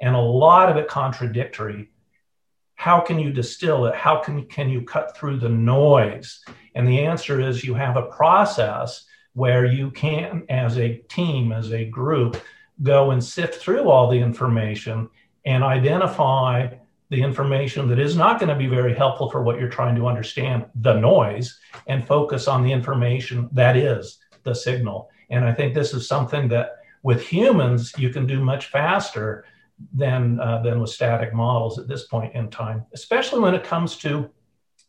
and 0.00 0.14
a 0.14 0.20
lot 0.20 0.68
of 0.68 0.76
it 0.76 0.88
contradictory, 0.88 1.90
how 2.74 3.00
can 3.00 3.18
you 3.18 3.32
distill 3.32 3.86
it? 3.86 3.94
How 3.94 4.16
can, 4.16 4.44
can 4.46 4.68
you 4.68 4.82
cut 4.82 5.16
through 5.16 5.38
the 5.38 5.48
noise? 5.48 6.44
And 6.74 6.86
the 6.86 7.00
answer 7.00 7.40
is 7.40 7.64
you 7.64 7.74
have 7.74 7.96
a 7.96 8.02
process 8.02 9.04
where 9.34 9.64
you 9.64 9.90
can, 9.90 10.44
as 10.48 10.78
a 10.78 10.96
team, 11.08 11.52
as 11.52 11.72
a 11.72 11.84
group, 11.84 12.40
go 12.82 13.12
and 13.12 13.22
sift 13.22 13.56
through 13.56 13.88
all 13.88 14.10
the 14.10 14.18
information 14.18 15.08
and 15.44 15.62
identify 15.62 16.68
the 17.10 17.22
information 17.22 17.88
that 17.88 17.98
is 17.98 18.16
not 18.16 18.40
going 18.40 18.48
to 18.48 18.56
be 18.56 18.66
very 18.66 18.94
helpful 18.94 19.30
for 19.30 19.42
what 19.42 19.60
you're 19.60 19.68
trying 19.68 19.94
to 19.94 20.06
understand, 20.06 20.64
the 20.76 20.94
noise, 20.94 21.58
and 21.86 22.06
focus 22.06 22.48
on 22.48 22.64
the 22.64 22.72
information 22.72 23.48
that 23.52 23.76
is 23.76 24.18
the 24.44 24.54
signal. 24.54 25.10
And 25.30 25.44
I 25.44 25.52
think 25.52 25.74
this 25.74 25.94
is 25.94 26.06
something 26.06 26.48
that 26.48 26.76
with 27.02 27.22
humans 27.22 27.92
you 27.98 28.10
can 28.10 28.26
do 28.26 28.42
much 28.44 28.66
faster 28.66 29.44
than 29.94 30.38
uh, 30.40 30.62
than 30.62 30.80
with 30.80 30.90
static 30.90 31.34
models 31.34 31.78
at 31.78 31.88
this 31.88 32.06
point 32.06 32.34
in 32.34 32.50
time, 32.50 32.84
especially 32.92 33.40
when 33.40 33.54
it 33.54 33.64
comes 33.64 33.96
to 33.98 34.30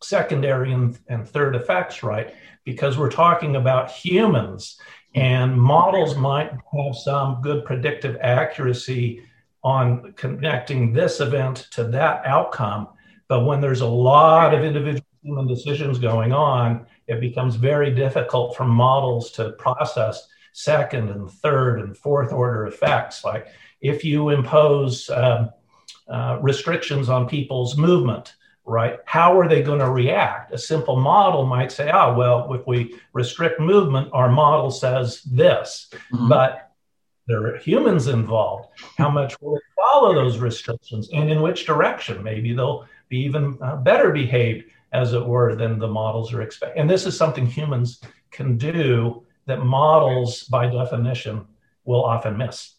secondary 0.02 0.74
and, 0.74 1.00
and 1.08 1.28
third 1.28 1.56
effects, 1.56 2.04
right? 2.04 2.36
Because 2.64 2.98
we're 2.98 3.10
talking 3.10 3.56
about 3.56 3.90
humans, 3.90 4.78
and 5.16 5.60
models 5.60 6.16
might 6.16 6.52
have 6.52 6.96
some 6.96 7.42
good 7.42 7.66
predictive 7.66 8.18
accuracy 8.22 9.24
on 9.64 10.14
connecting 10.14 10.92
this 10.92 11.20
event 11.22 11.68
to 11.72 11.86
that 11.86 12.26
outcome. 12.26 12.90
But 13.28 13.46
when 13.46 13.62
there's 13.62 13.82
a 13.82 13.88
lot 13.88 14.54
of 14.54 14.64
individual 14.64 15.08
human 15.24 15.48
decisions 15.48 15.98
going 16.00 16.34
on, 16.34 16.86
it 17.08 17.20
becomes 17.20 17.56
very 17.56 17.92
difficult 17.92 18.56
for 18.56 18.66
models 18.66 19.32
to 19.32 19.52
process 19.54 20.28
second 20.54 21.10
and 21.10 21.30
third 21.30 21.80
and 21.80 21.98
fourth 21.98 22.32
order 22.32 22.68
effects. 22.68 23.24
Like 23.24 23.48
if 23.82 24.04
you 24.04 24.30
impose 24.30 25.10
um, 25.10 25.50
uh, 26.08 26.38
restrictions 26.42 27.10
on 27.10 27.28
people's 27.28 27.78
movement, 27.78 28.36
right? 28.66 29.00
How 29.06 29.38
are 29.38 29.48
they 29.48 29.62
going 29.62 29.80
to 29.80 29.90
react? 29.90 30.54
A 30.54 30.58
simple 30.58 30.96
model 30.96 31.46
might 31.46 31.72
say, 31.72 31.92
oh, 31.92 32.14
well, 32.14 32.54
if 32.54 32.66
we 32.66 32.96
restrict 33.14 33.60
movement, 33.60 34.10
our 34.14 34.32
model 34.32 34.72
says 34.72 35.22
this. 35.24 35.90
Mm-hmm. 36.14 36.30
But 36.30 36.72
there 37.28 37.48
are 37.48 37.58
humans 37.58 38.08
involved. 38.08 38.70
How 38.98 39.10
much 39.10 39.40
will 39.42 39.56
they 39.56 39.62
follow 39.76 40.14
those 40.14 40.38
restrictions 40.38 41.10
and 41.14 41.30
in 41.30 41.42
which 41.42 41.66
direction? 41.66 42.24
Maybe 42.24 42.54
they'll 42.54 42.86
be 43.10 43.20
even 43.20 43.58
uh, 43.62 43.78
better 43.78 44.12
behaved, 44.12 44.66
as 44.94 45.14
it 45.14 45.26
were, 45.26 45.56
than 45.56 45.80
the 45.80 45.88
models 45.88 46.34
are 46.34 46.42
expecting. 46.42 46.82
And 46.82 46.90
this 46.90 47.06
is 47.06 47.18
something 47.18 47.46
humans 47.46 48.02
can 48.32 48.58
do 48.58 49.26
that 49.46 49.64
models, 49.64 50.44
by 50.44 50.68
definition, 50.68 51.46
will 51.86 52.04
often 52.04 52.38
miss. 52.38 52.76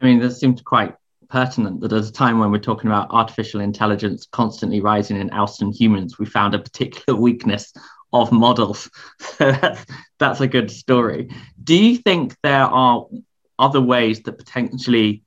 I 0.00 0.06
mean, 0.06 0.18
this 0.18 0.40
seems 0.40 0.60
quite 0.62 0.94
pertinent 1.28 1.80
that 1.80 1.92
at 1.92 2.04
a 2.04 2.12
time 2.12 2.38
when 2.38 2.50
we're 2.50 2.58
talking 2.58 2.88
about 2.88 3.10
artificial 3.10 3.60
intelligence 3.60 4.26
constantly 4.30 4.80
rising 4.80 5.16
in 5.18 5.30
ousting 5.30 5.72
humans, 5.72 6.18
we 6.18 6.26
found 6.26 6.54
a 6.54 6.58
particular 6.58 7.18
weakness 7.20 7.72
of 8.12 8.32
models. 8.32 8.90
So 9.20 9.52
that's, 9.52 9.86
that's 10.18 10.40
a 10.40 10.48
good 10.48 10.70
story. 10.70 11.30
Do 11.62 11.76
you 11.76 11.98
think 11.98 12.34
there 12.42 12.64
are 12.64 13.06
other 13.58 13.80
ways 13.80 14.20
that 14.22 14.36
potentially 14.36 15.22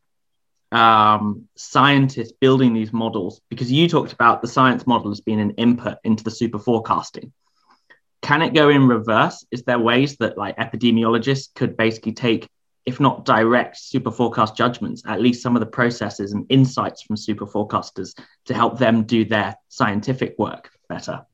um, 0.72 1.48
scientists 1.56 2.32
building 2.32 2.74
these 2.74 2.94
models, 2.94 3.42
because 3.50 3.72
you 3.72 3.88
talked 3.88 4.13
about 4.13 4.42
the 4.42 4.48
science 4.48 4.88
model 4.88 5.12
as 5.12 5.22
being 5.22 5.42
an 5.42 5.51
input 5.51 5.98
into 6.04 6.24
the 6.24 6.32
super 6.32 6.60
forecasting. 6.60 7.34
Can 8.22 8.42
it 8.42 8.54
go 8.54 8.70
in 8.70 8.88
reverse? 8.88 9.46
Is 9.51 9.63
there 9.63 9.80
ways 9.80 10.18
that 10.18 10.38
like 10.38 10.58
epidemiologists 10.58 11.54
could 11.56 11.75
basically 11.75 12.13
take, 12.13 12.48
if 12.86 13.00
not 13.00 13.25
direct 13.25 13.78
super 13.78 14.12
forecast 14.12 14.56
judgments, 14.56 15.04
at 15.06 15.22
least 15.22 15.42
some 15.42 15.56
of 15.56 15.60
the 15.60 15.66
processes 15.66 16.34
and 16.34 16.46
insights 16.50 17.01
from 17.01 17.18
super 17.18 17.48
forecasters 17.48 18.18
to 18.46 18.54
help 18.54 18.78
them 18.78 19.04
do 19.04 19.25
their 19.25 19.56
scientific 19.70 20.36
work 20.38 20.72
better? 20.88 21.25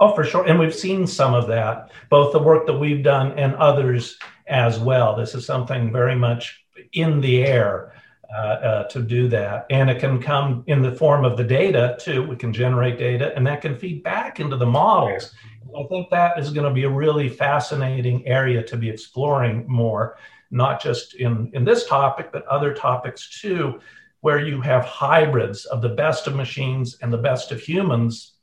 Oh, 0.00 0.14
for 0.14 0.24
sure. 0.24 0.46
And 0.46 0.58
we've 0.58 0.74
seen 0.74 1.06
some 1.06 1.34
of 1.34 1.46
that, 1.48 1.90
both 2.10 2.32
the 2.32 2.42
work 2.42 2.66
that 2.66 2.78
we've 2.78 3.04
done 3.04 3.38
and 3.38 3.54
others 3.56 4.18
as 4.48 4.78
well. 4.78 5.16
This 5.16 5.34
is 5.34 5.46
something 5.46 5.92
very 5.92 6.16
much 6.16 6.60
in 6.92 7.20
the 7.20 7.44
air 7.44 7.92
uh, 8.34 8.38
uh, 8.38 8.84
to 8.84 9.02
do 9.02 9.28
that. 9.28 9.66
And 9.70 9.90
it 9.90 9.98
can 9.98 10.20
come 10.20 10.64
in 10.66 10.80
the 10.80 10.92
form 10.92 11.24
of 11.24 11.36
the 11.36 11.44
data 11.44 11.96
too. 12.00 12.22
We 12.22 12.36
can 12.36 12.52
generate 12.52 12.98
data 12.98 13.34
and 13.36 13.46
that 13.46 13.60
can 13.60 13.76
feed 13.76 14.02
back 14.02 14.40
into 14.40 14.56
the 14.56 14.66
models. 14.66 15.34
I 15.78 15.82
think 15.84 16.10
that 16.10 16.38
is 16.38 16.50
going 16.50 16.66
to 16.66 16.74
be 16.74 16.84
a 16.84 16.90
really 16.90 17.28
fascinating 17.28 18.26
area 18.26 18.62
to 18.62 18.76
be 18.76 18.88
exploring 18.88 19.64
more, 19.68 20.16
not 20.50 20.82
just 20.82 21.14
in, 21.14 21.50
in 21.54 21.64
this 21.64 21.86
topic, 21.86 22.30
but 22.32 22.46
other 22.46 22.74
topics 22.74 23.40
too, 23.40 23.80
where 24.20 24.38
you 24.38 24.60
have 24.60 24.84
hybrids 24.84 25.64
of 25.66 25.82
the 25.82 25.88
best 25.88 26.26
of 26.26 26.34
machines 26.34 26.96
and 27.02 27.12
the 27.12 27.18
best 27.18 27.52
of 27.52 27.60
humans 27.60 28.34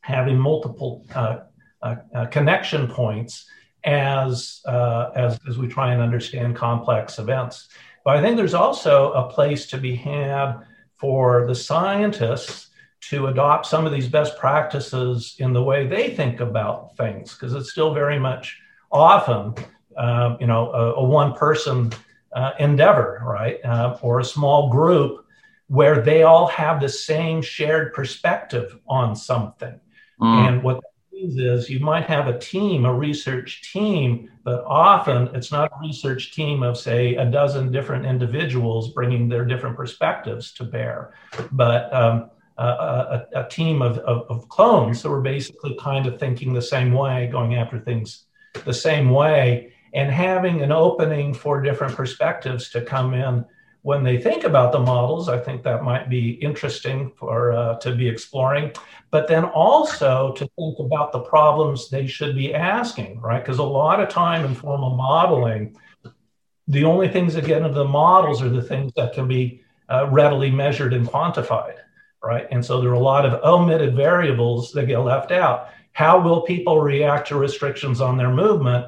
having 0.00 0.38
multiple 0.38 1.04
uh, 1.14 1.38
uh, 1.82 1.96
uh, 2.14 2.26
connection 2.26 2.86
points 2.88 3.46
as, 3.84 4.60
uh, 4.66 5.10
as, 5.14 5.38
as 5.48 5.58
we 5.58 5.68
try 5.68 5.92
and 5.92 6.00
understand 6.00 6.56
complex 6.56 7.18
events. 7.18 7.68
But 8.06 8.16
I 8.16 8.22
think 8.22 8.36
there's 8.36 8.54
also 8.54 9.10
a 9.14 9.28
place 9.28 9.66
to 9.66 9.78
be 9.78 9.96
had 9.96 10.60
for 10.94 11.44
the 11.48 11.56
scientists 11.56 12.70
to 13.10 13.26
adopt 13.26 13.66
some 13.66 13.84
of 13.84 13.90
these 13.92 14.08
best 14.08 14.38
practices 14.38 15.34
in 15.40 15.52
the 15.52 15.62
way 15.62 15.88
they 15.88 16.14
think 16.14 16.38
about 16.38 16.96
things, 16.96 17.34
because 17.34 17.52
it's 17.52 17.72
still 17.72 17.92
very 17.92 18.18
much 18.20 18.60
often, 18.92 19.54
uh, 19.96 20.36
you 20.38 20.46
know, 20.46 20.70
a, 20.70 20.94
a 20.94 21.04
one-person 21.04 21.92
uh, 22.32 22.52
endeavor, 22.60 23.20
right, 23.24 23.58
uh, 23.64 23.98
or 24.00 24.20
a 24.20 24.24
small 24.24 24.70
group 24.70 25.26
where 25.66 26.00
they 26.00 26.22
all 26.22 26.46
have 26.46 26.80
the 26.80 26.88
same 26.88 27.42
shared 27.42 27.92
perspective 27.92 28.78
on 28.86 29.16
something. 29.16 29.80
Mm. 30.20 30.48
And 30.48 30.62
what 30.62 30.78
means 31.16 31.38
is 31.38 31.70
you 31.70 31.80
might 31.80 32.04
have 32.04 32.28
a 32.28 32.38
team, 32.38 32.84
a 32.84 32.92
research 32.92 33.72
team, 33.72 34.30
but 34.44 34.62
often 34.66 35.28
it's 35.34 35.50
not 35.50 35.72
a 35.72 35.86
research 35.86 36.32
team 36.32 36.62
of, 36.62 36.76
say, 36.76 37.14
a 37.14 37.24
dozen 37.24 37.72
different 37.72 38.04
individuals 38.04 38.92
bringing 38.92 39.28
their 39.28 39.44
different 39.44 39.76
perspectives 39.76 40.52
to 40.52 40.64
bear, 40.64 41.14
but 41.52 41.92
um, 41.92 42.30
a, 42.58 42.64
a, 42.64 43.26
a, 43.36 43.48
team 43.48 43.82
of, 43.82 43.98
of, 43.98 44.26
of 44.30 44.48
clones 44.48 45.02
that 45.02 45.10
were 45.10 45.20
basically 45.20 45.76
kind 45.80 46.06
of 46.06 46.18
thinking 46.20 46.52
the 46.52 46.62
same 46.62 46.92
way, 46.92 47.28
going 47.30 47.54
after 47.54 47.78
things 47.78 48.24
the 48.64 48.74
same 48.74 49.10
way, 49.10 49.72
and 49.94 50.10
having 50.10 50.62
an 50.62 50.72
opening 50.72 51.32
for 51.32 51.62
different 51.62 51.94
perspectives 51.94 52.70
to 52.70 52.80
come 52.82 53.14
in 53.14 53.44
when 53.86 54.02
they 54.02 54.18
think 54.18 54.42
about 54.42 54.72
the 54.72 54.80
models, 54.80 55.28
I 55.28 55.38
think 55.38 55.62
that 55.62 55.84
might 55.84 56.08
be 56.08 56.30
interesting 56.48 57.12
for 57.16 57.52
uh, 57.52 57.76
to 57.76 57.94
be 57.94 58.08
exploring. 58.08 58.72
But 59.12 59.28
then 59.28 59.44
also 59.44 60.32
to 60.32 60.50
think 60.58 60.80
about 60.80 61.12
the 61.12 61.20
problems 61.20 61.88
they 61.88 62.08
should 62.08 62.34
be 62.34 62.52
asking, 62.52 63.20
right? 63.20 63.38
Because 63.38 63.60
a 63.60 63.62
lot 63.62 64.00
of 64.00 64.08
time 64.08 64.44
in 64.44 64.56
formal 64.56 64.96
modeling, 64.96 65.76
the 66.66 66.82
only 66.82 67.06
things 67.06 67.34
that 67.34 67.46
get 67.46 67.58
into 67.58 67.74
the 67.74 67.84
models 67.84 68.42
are 68.42 68.48
the 68.48 68.60
things 68.60 68.90
that 68.96 69.12
can 69.12 69.28
be 69.28 69.62
uh, 69.88 70.08
readily 70.10 70.50
measured 70.50 70.92
and 70.92 71.06
quantified, 71.06 71.76
right? 72.24 72.48
And 72.50 72.64
so 72.64 72.80
there 72.80 72.90
are 72.90 72.94
a 72.94 73.08
lot 73.14 73.24
of 73.24 73.40
omitted 73.44 73.94
variables 73.94 74.72
that 74.72 74.86
get 74.86 74.98
left 74.98 75.30
out. 75.30 75.68
How 75.92 76.18
will 76.18 76.40
people 76.40 76.80
react 76.80 77.28
to 77.28 77.36
restrictions 77.36 78.00
on 78.00 78.16
their 78.16 78.32
movement? 78.32 78.86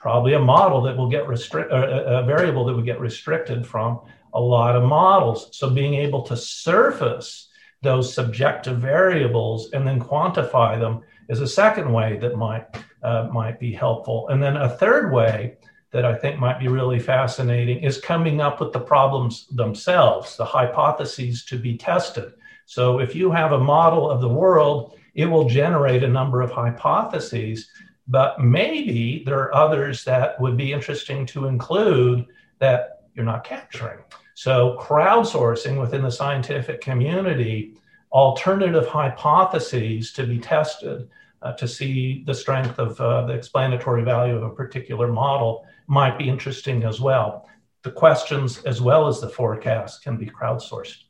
Probably 0.00 0.32
a 0.32 0.40
model 0.40 0.82
that 0.82 0.96
will 0.96 1.08
get 1.08 1.28
restrict, 1.28 1.70
uh, 1.70 2.22
a 2.22 2.24
variable 2.24 2.64
that 2.64 2.74
would 2.74 2.84
get 2.84 2.98
restricted 2.98 3.64
from 3.64 4.00
a 4.36 4.40
lot 4.40 4.76
of 4.76 4.84
models. 4.84 5.48
So 5.52 5.70
being 5.70 5.94
able 5.94 6.22
to 6.22 6.36
surface 6.36 7.48
those 7.82 8.12
subjective 8.12 8.78
variables 8.78 9.72
and 9.72 9.86
then 9.86 10.00
quantify 10.00 10.78
them 10.78 11.02
is 11.28 11.40
a 11.40 11.48
second 11.48 11.92
way 11.92 12.18
that 12.18 12.36
might 12.36 12.66
uh, 13.02 13.28
might 13.32 13.58
be 13.58 13.72
helpful. 13.72 14.28
And 14.28 14.42
then 14.42 14.56
a 14.56 14.68
third 14.68 15.12
way 15.12 15.56
that 15.92 16.04
I 16.04 16.14
think 16.14 16.38
might 16.38 16.58
be 16.58 16.68
really 16.68 16.98
fascinating 16.98 17.78
is 17.82 18.00
coming 18.00 18.40
up 18.40 18.60
with 18.60 18.72
the 18.72 18.80
problems 18.80 19.46
themselves, 19.48 20.36
the 20.36 20.44
hypotheses 20.44 21.44
to 21.46 21.58
be 21.58 21.76
tested. 21.76 22.32
So 22.66 22.98
if 22.98 23.14
you 23.14 23.30
have 23.30 23.52
a 23.52 23.60
model 23.60 24.10
of 24.10 24.20
the 24.20 24.28
world, 24.28 24.98
it 25.14 25.26
will 25.26 25.48
generate 25.48 26.02
a 26.02 26.08
number 26.08 26.42
of 26.42 26.50
hypotheses, 26.50 27.70
but 28.08 28.40
maybe 28.40 29.22
there 29.24 29.38
are 29.38 29.54
others 29.54 30.04
that 30.04 30.38
would 30.40 30.56
be 30.56 30.72
interesting 30.72 31.24
to 31.26 31.46
include 31.46 32.26
that 32.58 33.02
you're 33.14 33.24
not 33.24 33.44
capturing. 33.44 34.00
So 34.36 34.76
crowdsourcing 34.78 35.80
within 35.80 36.02
the 36.02 36.10
scientific 36.10 36.82
community 36.82 37.72
alternative 38.12 38.86
hypotheses 38.86 40.12
to 40.12 40.26
be 40.26 40.38
tested 40.38 41.08
uh, 41.40 41.52
to 41.54 41.66
see 41.66 42.22
the 42.26 42.34
strength 42.34 42.78
of 42.78 43.00
uh, 43.00 43.24
the 43.24 43.32
explanatory 43.32 44.04
value 44.04 44.36
of 44.36 44.42
a 44.42 44.50
particular 44.50 45.08
model 45.08 45.64
might 45.86 46.18
be 46.18 46.28
interesting 46.28 46.84
as 46.84 47.00
well. 47.00 47.48
The 47.82 47.90
questions 47.90 48.62
as 48.64 48.82
well 48.82 49.08
as 49.08 49.22
the 49.22 49.28
forecast 49.30 50.02
can 50.02 50.18
be 50.18 50.26
crowdsourced. 50.26 51.04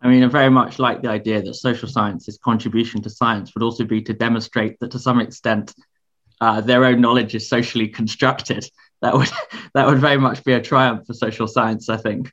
I 0.00 0.06
mean, 0.06 0.22
I 0.22 0.28
very 0.28 0.50
much 0.50 0.78
like 0.78 1.02
the 1.02 1.10
idea 1.10 1.42
that 1.42 1.54
social 1.54 1.88
science's 1.88 2.38
contribution 2.38 3.02
to 3.02 3.10
science 3.10 3.52
would 3.54 3.64
also 3.64 3.82
be 3.82 4.00
to 4.02 4.12
demonstrate 4.12 4.78
that 4.78 4.92
to 4.92 5.00
some 5.00 5.18
extent 5.18 5.74
uh, 6.40 6.60
their 6.60 6.84
own 6.84 7.00
knowledge 7.00 7.34
is 7.34 7.48
socially 7.48 7.88
constructed. 7.88 8.64
That 9.02 9.14
would 9.14 9.30
that 9.74 9.86
would 9.86 9.98
very 9.98 10.18
much 10.18 10.44
be 10.44 10.52
a 10.52 10.60
triumph 10.60 11.06
for 11.06 11.14
social 11.14 11.46
science, 11.46 11.88
I 11.88 11.96
think. 11.96 12.32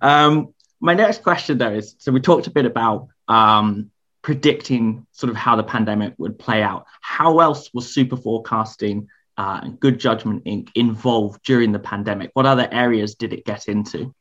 Um, 0.00 0.54
my 0.80 0.94
next 0.94 1.22
question, 1.22 1.58
though, 1.58 1.74
is 1.74 1.94
so 1.98 2.12
we 2.12 2.20
talked 2.20 2.46
a 2.48 2.50
bit 2.50 2.66
about 2.66 3.08
um, 3.28 3.90
predicting 4.22 5.06
sort 5.12 5.30
of 5.30 5.36
how 5.36 5.56
the 5.56 5.62
pandemic 5.62 6.14
would 6.18 6.38
play 6.38 6.62
out. 6.62 6.86
How 7.00 7.40
else 7.40 7.70
was 7.72 7.92
super 7.92 8.16
forecasting 8.16 9.08
uh, 9.36 9.60
and 9.62 9.80
Good 9.80 10.00
Judgment 10.00 10.44
Inc. 10.44 10.70
involved 10.74 11.42
during 11.44 11.72
the 11.72 11.78
pandemic? 11.78 12.30
What 12.34 12.46
other 12.46 12.68
areas 12.70 13.14
did 13.14 13.32
it 13.32 13.44
get 13.44 13.68
into? 13.68 14.14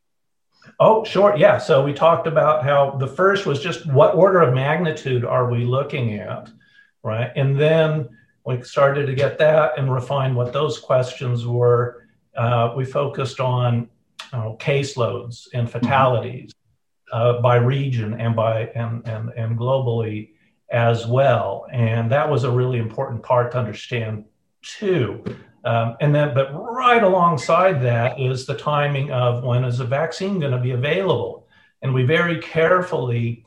Oh, 0.80 1.04
sure. 1.04 1.36
Yeah. 1.36 1.58
So 1.58 1.84
we 1.84 1.94
talked 1.94 2.28
about 2.28 2.64
how 2.64 2.92
the 2.92 3.08
first 3.08 3.46
was 3.46 3.60
just 3.60 3.86
what 3.86 4.16
order 4.16 4.42
of 4.42 4.54
magnitude 4.54 5.26
are 5.26 5.50
we 5.50 5.66
looking 5.66 6.16
at, 6.16 6.50
right? 7.04 7.32
And 7.36 7.60
then 7.60 8.10
we 8.46 8.62
started 8.64 9.06
to 9.06 9.14
get 9.14 9.38
that 9.38 9.78
and 9.78 9.94
refine 9.94 10.36
what 10.36 10.54
those 10.54 10.80
questions 10.80 11.46
were. 11.46 12.08
Uh, 12.36 12.74
we 12.76 12.86
focused 12.86 13.40
on 13.40 13.90
uh, 14.34 14.54
caseloads 14.58 15.48
and 15.54 15.68
mm-hmm. 15.68 15.80
fatalities 15.80 16.54
uh, 17.12 17.42
by 17.42 17.56
region 17.56 18.20
and 18.20 18.36
by 18.36 18.68
and, 18.76 19.06
and 19.08 19.30
and 19.32 19.58
globally 19.58 20.30
as 20.72 21.06
well. 21.06 21.68
And 21.72 22.10
that 22.12 22.30
was 22.30 22.46
a 22.46 22.52
really 22.52 22.80
important 22.80 23.22
part 23.24 23.52
to 23.52 23.60
understand 23.60 24.26
too. 24.62 25.24
Um, 25.64 25.98
and 26.00 26.16
then, 26.16 26.34
but 26.34 26.52
right 26.54 27.04
alongside 27.04 27.82
that 27.84 28.20
is 28.20 28.46
the 28.46 28.56
timing 28.56 29.12
of 29.12 29.44
when 29.44 29.64
is 29.64 29.80
a 29.80 29.86
vaccine 29.86 30.40
going 30.40 30.54
to 30.54 30.60
be 30.60 30.72
available. 30.72 31.48
And 31.82 31.94
we 31.94 32.04
very 32.04 32.40
carefully 32.40 33.46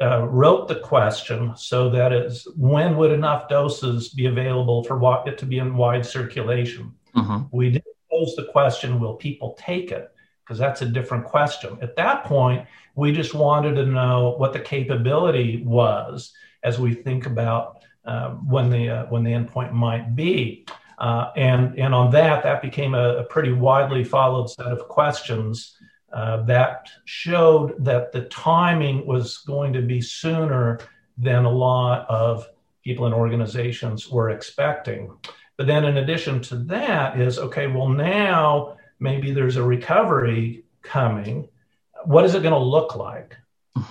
uh, 0.00 0.26
wrote 0.28 0.68
the 0.68 0.76
question 0.76 1.52
so 1.56 1.90
that 1.90 2.12
is 2.12 2.46
when 2.56 2.96
would 2.96 3.10
enough 3.10 3.48
doses 3.48 4.10
be 4.10 4.26
available 4.26 4.84
for 4.84 5.22
it 5.26 5.38
to 5.38 5.46
be 5.46 5.58
in 5.58 5.76
wide 5.76 6.06
circulation? 6.06 6.92
Uh-huh. 7.14 7.40
We 7.50 7.70
didn't 7.70 7.96
pose 8.10 8.36
the 8.36 8.44
question, 8.44 9.00
will 9.00 9.14
people 9.14 9.56
take 9.58 9.90
it? 9.90 10.12
Because 10.44 10.58
that's 10.58 10.82
a 10.82 10.86
different 10.86 11.24
question. 11.24 11.78
At 11.82 11.96
that 11.96 12.24
point, 12.24 12.66
we 12.94 13.12
just 13.12 13.34
wanted 13.34 13.74
to 13.74 13.86
know 13.86 14.34
what 14.38 14.52
the 14.52 14.60
capability 14.60 15.62
was 15.64 16.32
as 16.62 16.78
we 16.78 16.94
think 16.94 17.26
about 17.26 17.78
uh, 18.04 18.30
when 18.30 18.70
the 18.70 18.88
uh, 18.88 19.06
when 19.06 19.24
the 19.24 19.32
endpoint 19.32 19.72
might 19.72 20.16
be. 20.16 20.64
Uh, 20.98 21.30
and, 21.36 21.78
and 21.78 21.94
on 21.94 22.10
that, 22.10 22.42
that 22.42 22.60
became 22.60 22.94
a, 22.94 23.18
a, 23.18 23.24
pretty 23.24 23.52
widely 23.52 24.02
followed 24.02 24.50
set 24.50 24.66
of 24.66 24.88
questions 24.88 25.76
uh, 26.12 26.42
that 26.44 26.88
showed 27.04 27.84
that 27.84 28.12
the 28.12 28.22
timing 28.22 29.06
was 29.06 29.38
going 29.38 29.72
to 29.74 29.82
be 29.82 30.00
sooner 30.00 30.78
than 31.18 31.44
a 31.44 31.50
lot 31.50 32.08
of 32.08 32.48
people 32.82 33.06
and 33.06 33.14
organizations 33.14 34.08
were 34.08 34.30
expecting. 34.30 35.10
But 35.56 35.66
then, 35.66 35.84
in 35.84 35.98
addition 35.98 36.40
to 36.42 36.56
that, 36.64 37.20
is 37.20 37.38
okay, 37.38 37.66
well, 37.66 37.88
now 37.88 38.76
maybe 39.00 39.32
there's 39.32 39.56
a 39.56 39.62
recovery 39.62 40.64
coming. 40.82 41.48
What 42.04 42.24
is 42.24 42.34
it 42.34 42.42
going 42.42 42.54
to 42.54 42.58
look 42.58 42.96
like? 42.96 43.36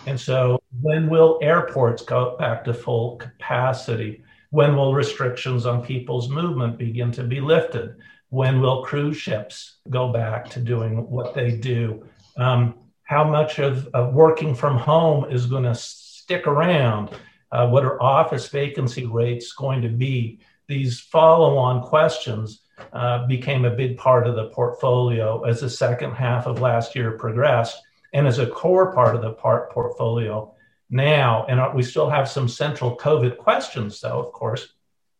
And 0.05 0.19
so, 0.19 0.61
when 0.81 1.09
will 1.09 1.39
airports 1.41 2.01
go 2.03 2.35
back 2.37 2.63
to 2.63 2.73
full 2.73 3.17
capacity? 3.17 4.23
When 4.49 4.75
will 4.75 4.93
restrictions 4.93 5.65
on 5.65 5.85
people's 5.85 6.29
movement 6.29 6.77
begin 6.77 7.11
to 7.13 7.23
be 7.23 7.41
lifted? 7.41 7.97
When 8.29 8.59
will 8.61 8.83
cruise 8.83 9.17
ships 9.17 9.77
go 9.89 10.11
back 10.11 10.49
to 10.49 10.59
doing 10.59 11.09
what 11.09 11.33
they 11.33 11.51
do? 11.51 12.05
Um, 12.35 12.75
how 13.03 13.23
much 13.23 13.59
of, 13.59 13.87
of, 13.93 14.13
working 14.13 14.53
from 14.53 14.77
home 14.77 15.31
is 15.31 15.45
going 15.45 15.63
to 15.63 15.75
stick 15.75 16.45
around? 16.45 17.11
Uh, 17.51 17.67
what 17.69 17.85
are 17.85 18.01
office 18.03 18.49
vacancy 18.49 19.05
rates 19.05 19.53
going 19.53 19.81
to 19.81 19.89
be? 19.89 20.39
These 20.67 20.99
follow 20.99 21.57
on 21.57 21.81
questions 21.81 22.63
uh, 22.91 23.25
became 23.27 23.63
a 23.63 23.71
big 23.71 23.97
part 23.97 24.27
of 24.27 24.35
the 24.35 24.49
portfolio 24.49 25.43
as 25.43 25.61
the 25.61 25.69
second 25.69 26.13
half 26.13 26.45
of 26.45 26.59
last 26.59 26.95
year 26.95 27.11
progressed 27.11 27.81
and 28.13 28.27
as 28.27 28.39
a 28.39 28.47
core 28.47 28.93
part 28.93 29.15
of 29.15 29.21
the 29.21 29.31
part 29.31 29.71
portfolio 29.71 30.53
now. 30.89 31.45
And 31.47 31.73
we 31.73 31.83
still 31.83 32.09
have 32.09 32.29
some 32.29 32.47
central 32.47 32.97
COVID 32.97 33.37
questions, 33.37 34.01
though, 34.01 34.19
of 34.19 34.31
course, 34.31 34.73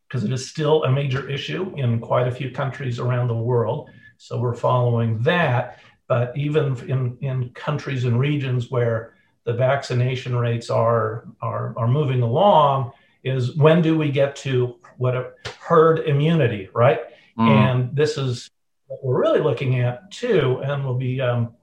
because 0.08 0.24
it 0.24 0.32
is 0.32 0.50
still 0.50 0.84
a 0.84 0.92
major 0.92 1.30
issue 1.30 1.74
in 1.76 2.00
quite 2.00 2.28
a 2.28 2.32
few 2.32 2.52
countries 2.52 3.00
around 3.00 3.28
the 3.28 3.36
world. 3.36 3.90
So 4.18 4.40
we're 4.40 4.56
following 4.56 5.20
that. 5.24 5.80
But 6.08 6.36
even 6.38 6.78
in, 6.90 7.18
in 7.22 7.50
countries 7.50 8.06
and 8.06 8.20
regions 8.20 8.72
where 8.72 9.16
the 9.44 9.54
vaccination 9.54 10.36
rates 10.36 10.70
are, 10.70 11.26
are, 11.42 11.74
are 11.78 11.88
moving 11.88 12.22
along, 12.22 12.94
is 13.24 13.56
when 13.58 13.82
do 13.82 13.98
we 13.98 14.12
get 14.12 14.36
to 14.38 14.76
what 14.98 15.16
a 15.16 15.34
herd 15.60 16.00
immunity, 16.00 16.70
right? 16.74 17.02
Mm. 17.38 17.50
And 17.50 17.96
this 17.96 18.18
is 18.18 18.50
what 18.88 19.04
we're 19.04 19.20
really 19.20 19.40
looking 19.40 19.80
at 19.80 20.10
too, 20.12 20.62
and 20.64 20.84
we'll 20.84 20.96
be 20.96 21.20
um, 21.20 21.54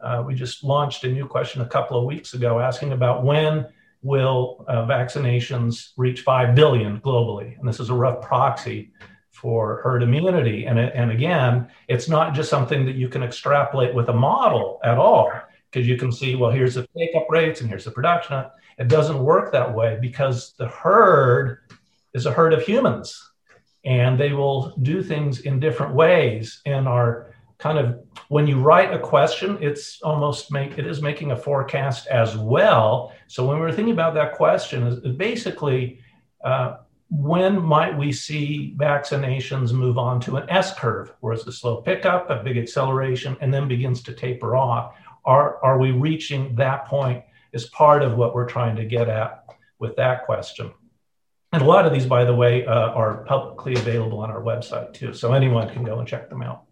uh, 0.00 0.22
we 0.26 0.34
just 0.34 0.64
launched 0.64 1.04
a 1.04 1.08
new 1.08 1.26
question 1.26 1.60
a 1.60 1.68
couple 1.68 1.98
of 1.98 2.04
weeks 2.04 2.32
ago 2.32 2.58
asking 2.58 2.92
about 2.92 3.22
when 3.22 3.66
will 4.02 4.64
uh, 4.68 4.86
vaccinations 4.86 5.90
reach 5.96 6.22
5 6.22 6.54
billion 6.54 7.00
globally? 7.00 7.58
And 7.58 7.68
this 7.68 7.80
is 7.80 7.90
a 7.90 7.94
rough 7.94 8.22
proxy 8.22 8.92
for 9.30 9.80
herd 9.82 10.02
immunity. 10.02 10.66
And, 10.66 10.78
and 10.78 11.10
again, 11.10 11.68
it's 11.88 12.08
not 12.08 12.34
just 12.34 12.50
something 12.50 12.84
that 12.86 12.96
you 12.96 13.08
can 13.08 13.22
extrapolate 13.22 13.94
with 13.94 14.08
a 14.08 14.12
model 14.12 14.80
at 14.84 14.98
all, 14.98 15.32
because 15.70 15.86
you 15.86 15.96
can 15.96 16.12
see, 16.12 16.34
well, 16.34 16.50
here's 16.50 16.74
the 16.74 16.86
take 16.96 17.14
up 17.14 17.26
rates 17.30 17.60
and 17.60 17.68
here's 17.68 17.84
the 17.84 17.90
production. 17.90 18.44
It 18.78 18.88
doesn't 18.88 19.18
work 19.18 19.52
that 19.52 19.72
way 19.72 19.98
because 20.00 20.54
the 20.58 20.68
herd 20.68 21.58
is 22.12 22.26
a 22.26 22.32
herd 22.32 22.52
of 22.52 22.62
humans 22.62 23.30
and 23.84 24.18
they 24.18 24.32
will 24.32 24.74
do 24.82 25.02
things 25.02 25.40
in 25.40 25.60
different 25.60 25.94
ways 25.94 26.60
and 26.66 26.86
are 26.86 27.29
kind 27.60 27.78
of 27.78 28.00
when 28.28 28.46
you 28.46 28.60
write 28.60 28.92
a 28.92 28.98
question 28.98 29.58
it's 29.60 30.00
almost 30.02 30.50
make 30.50 30.78
it 30.78 30.86
is 30.86 31.02
making 31.02 31.30
a 31.30 31.36
forecast 31.36 32.06
as 32.08 32.36
well. 32.36 33.12
So 33.28 33.46
when 33.46 33.60
we 33.60 33.66
are 33.66 33.72
thinking 33.72 33.92
about 33.92 34.14
that 34.14 34.34
question 34.34 34.86
is 34.86 35.16
basically 35.16 36.00
uh, 36.44 36.78
when 37.10 37.60
might 37.60 37.96
we 37.96 38.12
see 38.12 38.74
vaccinations 38.78 39.72
move 39.72 39.98
on 39.98 40.20
to 40.20 40.36
an 40.36 40.48
s 40.48 40.78
curve? 40.78 41.12
Where 41.20 41.34
it's 41.34 41.46
a 41.46 41.52
slow 41.52 41.82
pickup 41.82 42.30
a 42.30 42.42
big 42.42 42.56
acceleration 42.56 43.36
and 43.40 43.52
then 43.52 43.68
begins 43.68 44.02
to 44.04 44.12
taper 44.14 44.56
off? 44.56 44.94
Are, 45.24 45.62
are 45.62 45.78
we 45.78 45.90
reaching 45.90 46.54
that 46.54 46.86
point 46.86 47.22
is 47.52 47.66
part 47.66 48.02
of 48.02 48.16
what 48.16 48.34
we're 48.34 48.48
trying 48.48 48.76
to 48.76 48.84
get 48.84 49.08
at 49.08 49.44
with 49.78 49.96
that 49.96 50.24
question. 50.24 50.72
And 51.52 51.62
a 51.62 51.64
lot 51.64 51.84
of 51.84 51.92
these 51.92 52.06
by 52.06 52.24
the 52.24 52.34
way 52.34 52.64
uh, 52.64 52.90
are 52.90 53.24
publicly 53.24 53.74
available 53.74 54.20
on 54.20 54.30
our 54.30 54.40
website 54.40 54.92
too. 54.92 55.12
So 55.12 55.32
anyone 55.32 55.68
can 55.68 55.84
go 55.84 55.98
and 55.98 56.06
check 56.06 56.30
them 56.30 56.42
out 56.42 56.64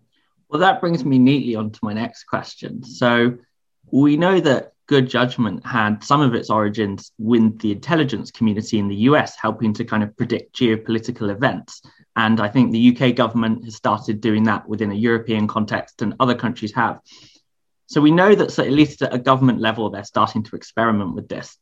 well, 0.48 0.60
that 0.60 0.80
brings 0.80 1.04
me 1.04 1.18
neatly 1.18 1.54
on 1.54 1.70
to 1.70 1.78
my 1.82 1.92
next 1.92 2.24
question. 2.24 2.82
So, 2.82 3.38
we 3.90 4.16
know 4.16 4.40
that 4.40 4.72
good 4.86 5.08
judgment 5.08 5.64
had 5.64 6.02
some 6.02 6.20
of 6.20 6.34
its 6.34 6.50
origins 6.50 7.12
with 7.18 7.58
the 7.60 7.72
intelligence 7.72 8.30
community 8.30 8.78
in 8.78 8.88
the 8.88 8.96
US, 9.10 9.36
helping 9.36 9.72
to 9.74 9.84
kind 9.84 10.02
of 10.02 10.16
predict 10.16 10.56
geopolitical 10.56 11.30
events. 11.30 11.82
And 12.16 12.40
I 12.40 12.48
think 12.48 12.72
the 12.72 12.96
UK 12.96 13.14
government 13.14 13.64
has 13.64 13.76
started 13.76 14.20
doing 14.20 14.44
that 14.44 14.68
within 14.68 14.90
a 14.90 14.94
European 14.94 15.46
context, 15.46 16.02
and 16.02 16.14
other 16.18 16.34
countries 16.34 16.74
have. 16.74 17.00
So 17.86 18.00
we 18.00 18.10
know 18.10 18.34
that 18.34 18.50
so 18.50 18.62
at 18.64 18.72
least 18.72 19.02
at 19.02 19.14
a 19.14 19.18
government 19.18 19.60
level, 19.60 19.90
they're 19.90 20.04
starting 20.04 20.42
to 20.44 20.56
experiment 20.56 21.14
with 21.14 21.28
this. 21.28 21.56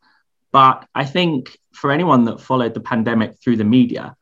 But 0.52 0.86
I 0.94 1.04
think 1.04 1.58
for 1.72 1.90
anyone 1.92 2.24
that 2.24 2.40
followed 2.40 2.74
the 2.74 2.80
pandemic 2.80 3.40
through 3.42 3.56
the 3.56 3.64
media, 3.64 4.16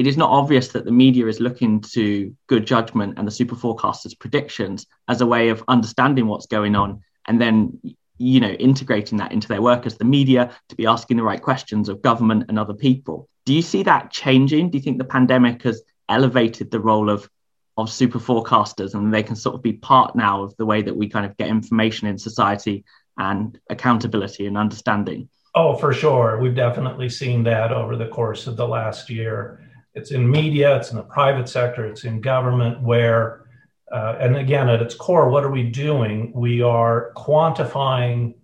it 0.00 0.06
is 0.06 0.16
not 0.16 0.30
obvious 0.30 0.68
that 0.68 0.86
the 0.86 0.90
media 0.90 1.26
is 1.26 1.40
looking 1.40 1.78
to 1.82 2.34
good 2.46 2.66
judgment 2.66 3.18
and 3.18 3.26
the 3.26 3.30
super 3.30 3.54
forecasters' 3.54 4.18
predictions 4.18 4.86
as 5.08 5.20
a 5.20 5.26
way 5.26 5.50
of 5.50 5.62
understanding 5.68 6.26
what's 6.26 6.46
going 6.46 6.74
on 6.74 7.02
and 7.28 7.38
then 7.38 7.78
you 8.16 8.40
know 8.40 8.52
integrating 8.52 9.18
that 9.18 9.30
into 9.30 9.46
their 9.46 9.60
work 9.60 9.84
as 9.84 9.98
the 9.98 10.04
media 10.06 10.56
to 10.70 10.74
be 10.74 10.86
asking 10.86 11.18
the 11.18 11.22
right 11.22 11.42
questions 11.42 11.90
of 11.90 12.00
government 12.00 12.46
and 12.48 12.58
other 12.58 12.72
people 12.72 13.28
do 13.44 13.52
you 13.52 13.60
see 13.60 13.82
that 13.82 14.10
changing 14.10 14.70
do 14.70 14.78
you 14.78 14.82
think 14.82 14.96
the 14.96 15.04
pandemic 15.04 15.62
has 15.62 15.82
elevated 16.08 16.70
the 16.70 16.80
role 16.80 17.10
of 17.10 17.28
of 17.76 17.92
super 17.92 18.18
forecasters 18.18 18.94
and 18.94 19.12
they 19.12 19.22
can 19.22 19.36
sort 19.36 19.54
of 19.54 19.62
be 19.62 19.74
part 19.74 20.16
now 20.16 20.42
of 20.42 20.56
the 20.56 20.66
way 20.66 20.80
that 20.80 20.96
we 20.96 21.10
kind 21.10 21.26
of 21.26 21.36
get 21.36 21.48
information 21.48 22.08
in 22.08 22.16
society 22.18 22.84
and 23.18 23.58
accountability 23.68 24.46
and 24.46 24.58
understanding. 24.58 25.28
Oh, 25.54 25.74
for 25.76 25.92
sure. 25.92 26.38
We've 26.40 26.54
definitely 26.54 27.08
seen 27.08 27.42
that 27.44 27.72
over 27.72 27.96
the 27.96 28.08
course 28.08 28.46
of 28.46 28.56
the 28.56 28.68
last 28.68 29.08
year. 29.08 29.69
It's 29.94 30.12
in 30.12 30.30
media, 30.30 30.76
it's 30.76 30.90
in 30.90 30.96
the 30.96 31.02
private 31.02 31.48
sector, 31.48 31.86
it's 31.86 32.04
in 32.04 32.20
government, 32.20 32.80
where, 32.80 33.46
uh, 33.92 34.16
and 34.20 34.36
again, 34.36 34.68
at 34.68 34.80
its 34.80 34.94
core, 34.94 35.28
what 35.28 35.44
are 35.44 35.50
we 35.50 35.64
doing? 35.64 36.32
We 36.34 36.62
are 36.62 37.12
quantifying 37.16 38.34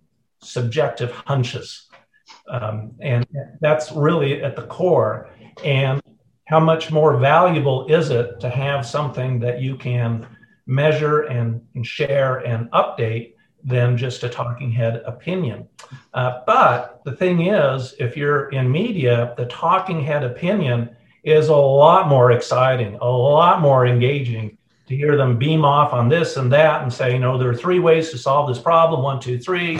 subjective 0.41 1.11
hunches. 1.11 1.87
Um, 2.49 2.91
and 2.99 3.25
that's 3.61 3.91
really 3.91 4.43
at 4.43 4.55
the 4.55 4.63
core. 4.63 5.29
And 5.63 6.01
how 6.45 6.59
much 6.59 6.91
more 6.91 7.17
valuable 7.17 7.87
is 7.87 8.09
it 8.09 8.39
to 8.39 8.49
have 8.49 8.85
something 8.85 9.39
that 9.39 9.61
you 9.61 9.75
can 9.75 10.27
measure 10.65 11.21
and, 11.23 11.61
and 11.75 11.85
share 11.85 12.37
and 12.37 12.69
update 12.71 13.33
than 13.63 13.97
just 13.97 14.23
a 14.23 14.29
talking 14.29 14.71
head 14.71 15.01
opinion. 15.05 15.67
Uh, 16.13 16.41
but 16.45 17.01
the 17.05 17.11
thing 17.11 17.47
is, 17.47 17.95
if 17.99 18.15
you're 18.15 18.49
in 18.49 18.71
media, 18.71 19.33
the 19.37 19.45
talking 19.45 20.01
head 20.01 20.23
opinion 20.23 20.95
is 21.27 21.49
a 21.49 21.55
lot 21.55 22.07
more 22.07 22.31
exciting, 22.31 22.95
a 23.01 23.09
lot 23.09 23.59
more 23.59 23.85
engaging 23.85 24.57
to 24.87 24.95
hear 24.95 25.17
them 25.17 25.37
beam 25.37 25.65
off 25.65 25.91
on 25.91 26.07
this 26.07 26.37
and 26.37 26.51
that 26.53 26.81
and 26.83 26.93
say, 26.93 27.11
you 27.11 27.19
know, 27.19 27.37
there 27.37 27.49
are 27.49 27.55
three 27.55 27.79
ways 27.79 28.11
to 28.11 28.17
solve 28.17 28.47
this 28.47 28.59
problem 28.59 29.03
one, 29.03 29.19
two, 29.19 29.37
three. 29.37 29.79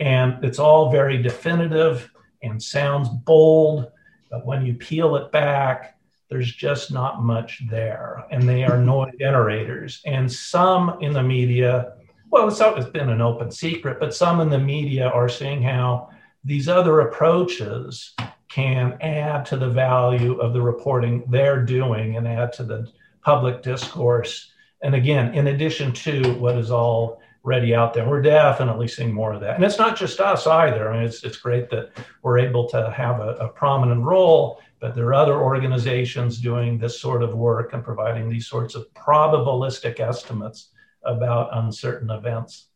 And 0.00 0.44
it's 0.44 0.58
all 0.58 0.90
very 0.90 1.22
definitive 1.22 2.10
and 2.42 2.60
sounds 2.60 3.08
bold. 3.08 3.92
But 4.28 4.44
when 4.44 4.66
you 4.66 4.74
peel 4.74 5.14
it 5.14 5.30
back, 5.30 5.96
there's 6.28 6.52
just 6.52 6.90
not 6.90 7.22
much 7.22 7.62
there. 7.70 8.24
And 8.32 8.48
they 8.48 8.64
are 8.64 8.76
noise 8.76 9.12
generators. 9.20 10.00
And 10.04 10.30
some 10.30 10.96
in 11.00 11.12
the 11.12 11.22
media, 11.22 11.92
well, 12.28 12.48
it's, 12.48 12.60
it's 12.60 12.90
been 12.90 13.10
an 13.10 13.20
open 13.20 13.52
secret, 13.52 14.00
but 14.00 14.14
some 14.14 14.40
in 14.40 14.50
the 14.50 14.58
media 14.58 15.06
are 15.08 15.28
seeing 15.28 15.62
how 15.62 16.10
these 16.42 16.68
other 16.68 17.00
approaches 17.00 18.14
can 18.52 18.98
add 19.00 19.46
to 19.46 19.56
the 19.56 19.68
value 19.68 20.38
of 20.38 20.52
the 20.52 20.60
reporting 20.60 21.24
they're 21.30 21.64
doing 21.64 22.16
and 22.16 22.28
add 22.28 22.52
to 22.52 22.64
the 22.64 22.86
public 23.22 23.62
discourse. 23.62 24.52
And 24.82 24.94
again, 24.94 25.34
in 25.34 25.46
addition 25.46 25.92
to 25.92 26.34
what 26.34 26.58
is 26.58 26.70
already 26.70 27.74
out 27.74 27.94
there, 27.94 28.06
we're 28.06 28.20
definitely 28.20 28.88
seeing 28.88 29.12
more 29.12 29.32
of 29.32 29.40
that. 29.40 29.54
And 29.54 29.64
it's 29.64 29.78
not 29.78 29.96
just 29.96 30.20
us 30.20 30.46
either. 30.46 30.90
I 30.90 30.96
mean, 30.96 31.06
it's, 31.06 31.24
it's 31.24 31.38
great 31.38 31.70
that 31.70 31.92
we're 32.22 32.38
able 32.38 32.68
to 32.70 32.90
have 32.90 33.20
a, 33.20 33.36
a 33.36 33.48
prominent 33.48 34.02
role, 34.02 34.60
but 34.80 34.94
there 34.94 35.06
are 35.06 35.14
other 35.14 35.40
organizations 35.40 36.38
doing 36.38 36.78
this 36.78 37.00
sort 37.00 37.22
of 37.22 37.34
work 37.34 37.72
and 37.72 37.82
providing 37.82 38.28
these 38.28 38.48
sorts 38.48 38.74
of 38.74 38.92
probabilistic 38.92 39.98
estimates 39.98 40.68
about 41.04 41.48
uncertain 41.52 42.10
events. 42.10 42.66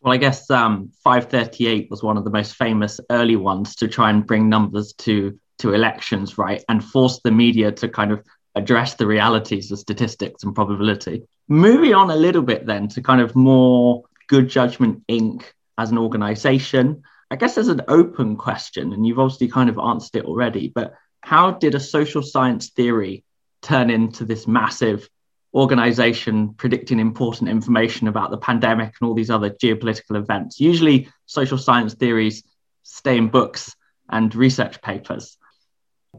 Well, 0.00 0.12
I 0.12 0.16
guess 0.16 0.48
um, 0.50 0.90
538 1.02 1.90
was 1.90 2.02
one 2.02 2.16
of 2.16 2.24
the 2.24 2.30
most 2.30 2.54
famous 2.54 3.00
early 3.10 3.36
ones 3.36 3.74
to 3.76 3.88
try 3.88 4.10
and 4.10 4.26
bring 4.26 4.48
numbers 4.48 4.92
to 4.98 5.38
to 5.58 5.74
elections, 5.74 6.38
right, 6.38 6.62
and 6.68 6.84
force 6.84 7.20
the 7.24 7.32
media 7.32 7.72
to 7.72 7.88
kind 7.88 8.12
of 8.12 8.24
address 8.54 8.94
the 8.94 9.06
realities 9.08 9.72
of 9.72 9.78
statistics 9.80 10.44
and 10.44 10.54
probability. 10.54 11.22
Moving 11.48 11.94
on 11.94 12.10
a 12.10 12.16
little 12.16 12.42
bit 12.42 12.64
then 12.64 12.86
to 12.88 13.02
kind 13.02 13.20
of 13.20 13.34
more 13.34 14.04
Good 14.28 14.48
Judgment 14.48 15.02
Inc. 15.08 15.42
as 15.76 15.90
an 15.90 15.98
organization. 15.98 17.02
I 17.30 17.36
guess 17.36 17.56
there's 17.56 17.68
an 17.68 17.82
open 17.88 18.36
question, 18.36 18.92
and 18.92 19.04
you've 19.04 19.18
obviously 19.18 19.48
kind 19.48 19.68
of 19.68 19.78
answered 19.78 20.20
it 20.20 20.26
already, 20.26 20.70
but 20.72 20.94
how 21.22 21.50
did 21.50 21.74
a 21.74 21.80
social 21.80 22.22
science 22.22 22.70
theory 22.70 23.24
turn 23.62 23.90
into 23.90 24.24
this 24.24 24.46
massive 24.46 25.08
organization 25.54 26.54
predicting 26.54 27.00
important 27.00 27.48
information 27.48 28.08
about 28.08 28.30
the 28.30 28.38
pandemic 28.38 28.94
and 29.00 29.08
all 29.08 29.14
these 29.14 29.30
other 29.30 29.50
geopolitical 29.50 30.16
events. 30.16 30.60
Usually, 30.60 31.08
social 31.26 31.58
science 31.58 31.94
theories 31.94 32.44
stay 32.82 33.16
in 33.16 33.28
books 33.28 33.74
and 34.08 34.34
research 34.34 34.80
papers. 34.82 35.36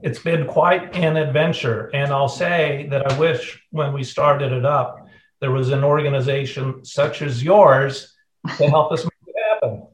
It's 0.02 0.20
been 0.20 0.48
quite 0.48 0.96
an 0.96 1.18
adventure. 1.18 1.88
And 1.94 2.12
I'll 2.12 2.30
say 2.30 2.88
that 2.92 3.12
I 3.12 3.20
wish 3.20 3.62
when 3.72 3.94
we 3.94 4.04
started 4.04 4.52
it 4.52 4.66
up, 4.66 5.08
there 5.40 5.52
was 5.52 5.70
an 5.70 5.84
organization 5.84 6.86
such 6.86 7.22
as 7.22 7.44
yours 7.44 8.14
to 8.58 8.70
help 8.70 8.92
us 8.92 9.04
make 9.04 9.12
it 9.28 9.36
happen. 9.50 9.88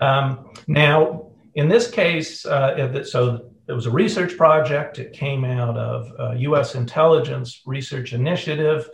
Um, 0.00 0.50
now, 0.66 1.30
in 1.54 1.68
this 1.68 1.90
case, 1.90 2.44
uh, 2.44 3.04
so 3.04 3.50
it 3.68 3.72
was 3.72 3.86
a 3.86 3.90
research 3.90 4.36
project. 4.36 4.98
It 4.98 5.12
came 5.12 5.44
out 5.44 5.76
of 5.76 6.12
uh, 6.18 6.32
U.S. 6.38 6.76
intelligence 6.76 7.62
research 7.66 8.12
initiative, 8.12 8.88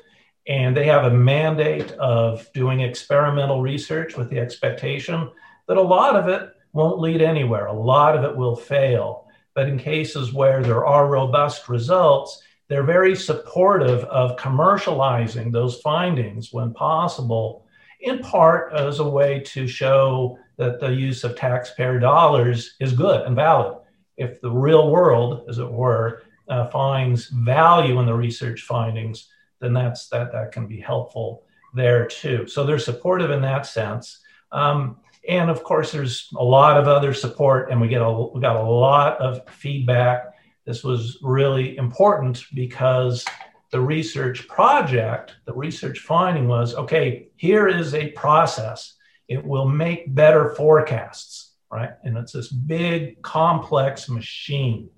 and 0.48 0.74
they 0.74 0.86
have 0.86 1.04
a 1.04 1.14
mandate 1.14 1.92
of 1.92 2.50
doing 2.54 2.80
experimental 2.80 3.60
research 3.60 4.16
with 4.16 4.30
the 4.30 4.38
expectation 4.38 5.30
that 5.68 5.76
a 5.76 5.82
lot 5.82 6.16
of 6.16 6.28
it 6.28 6.50
won't 6.72 7.00
lead 7.00 7.20
anywhere. 7.20 7.66
A 7.66 7.72
lot 7.72 8.16
of 8.16 8.24
it 8.24 8.34
will 8.34 8.56
fail. 8.56 9.28
But 9.54 9.68
in 9.68 9.78
cases 9.78 10.32
where 10.32 10.62
there 10.62 10.86
are 10.86 11.06
robust 11.06 11.68
results, 11.68 12.42
they're 12.68 12.82
very 12.82 13.14
supportive 13.14 14.04
of 14.04 14.38
commercializing 14.38 15.52
those 15.52 15.80
findings 15.82 16.50
when 16.50 16.72
possible, 16.72 17.66
in 18.00 18.20
part 18.20 18.72
as 18.72 19.00
a 19.00 19.08
way 19.08 19.40
to 19.40 19.66
show 19.66 20.38
that 20.56 20.80
the 20.80 20.88
use 20.88 21.24
of 21.24 21.36
taxpayer 21.36 21.98
dollars 21.98 22.74
is 22.80 22.94
good 22.94 23.26
and 23.26 23.36
valid 23.36 23.76
if 24.16 24.40
the 24.40 24.50
real 24.50 24.90
world, 24.90 25.44
as 25.48 25.58
it 25.58 25.70
were, 25.70 26.22
uh, 26.48 26.68
finds 26.68 27.28
value 27.28 27.98
in 28.00 28.06
the 28.06 28.14
research 28.14 28.62
findings, 28.62 29.28
then 29.60 29.72
that's 29.72 30.08
that 30.08 30.32
that 30.32 30.52
can 30.52 30.66
be 30.66 30.80
helpful 30.80 31.44
there 31.74 32.06
too. 32.06 32.46
So 32.46 32.64
they're 32.64 32.78
supportive 32.78 33.30
in 33.30 33.42
that 33.42 33.66
sense. 33.66 34.20
Um, 34.50 34.98
and 35.28 35.50
of 35.50 35.62
course, 35.62 35.92
there's 35.92 36.28
a 36.36 36.44
lot 36.44 36.78
of 36.78 36.88
other 36.88 37.14
support, 37.14 37.70
and 37.70 37.80
we 37.80 37.88
get 37.88 38.02
a 38.02 38.10
we 38.10 38.40
got 38.40 38.56
a 38.56 38.62
lot 38.62 39.18
of 39.18 39.48
feedback. 39.48 40.34
This 40.66 40.84
was 40.84 41.18
really 41.22 41.76
important 41.76 42.44
because 42.54 43.24
the 43.70 43.80
research 43.80 44.46
project, 44.48 45.36
the 45.46 45.54
research 45.54 46.00
finding 46.00 46.48
was 46.48 46.74
okay. 46.74 47.28
Here 47.36 47.68
is 47.68 47.94
a 47.94 48.10
process. 48.10 48.94
It 49.28 49.44
will 49.44 49.68
make 49.68 50.14
better 50.14 50.54
forecasts 50.54 51.51
right? 51.72 51.90
And 52.04 52.16
it's 52.18 52.32
this 52.32 52.48
big, 52.48 53.22
complex 53.22 54.08
machine. 54.08 54.90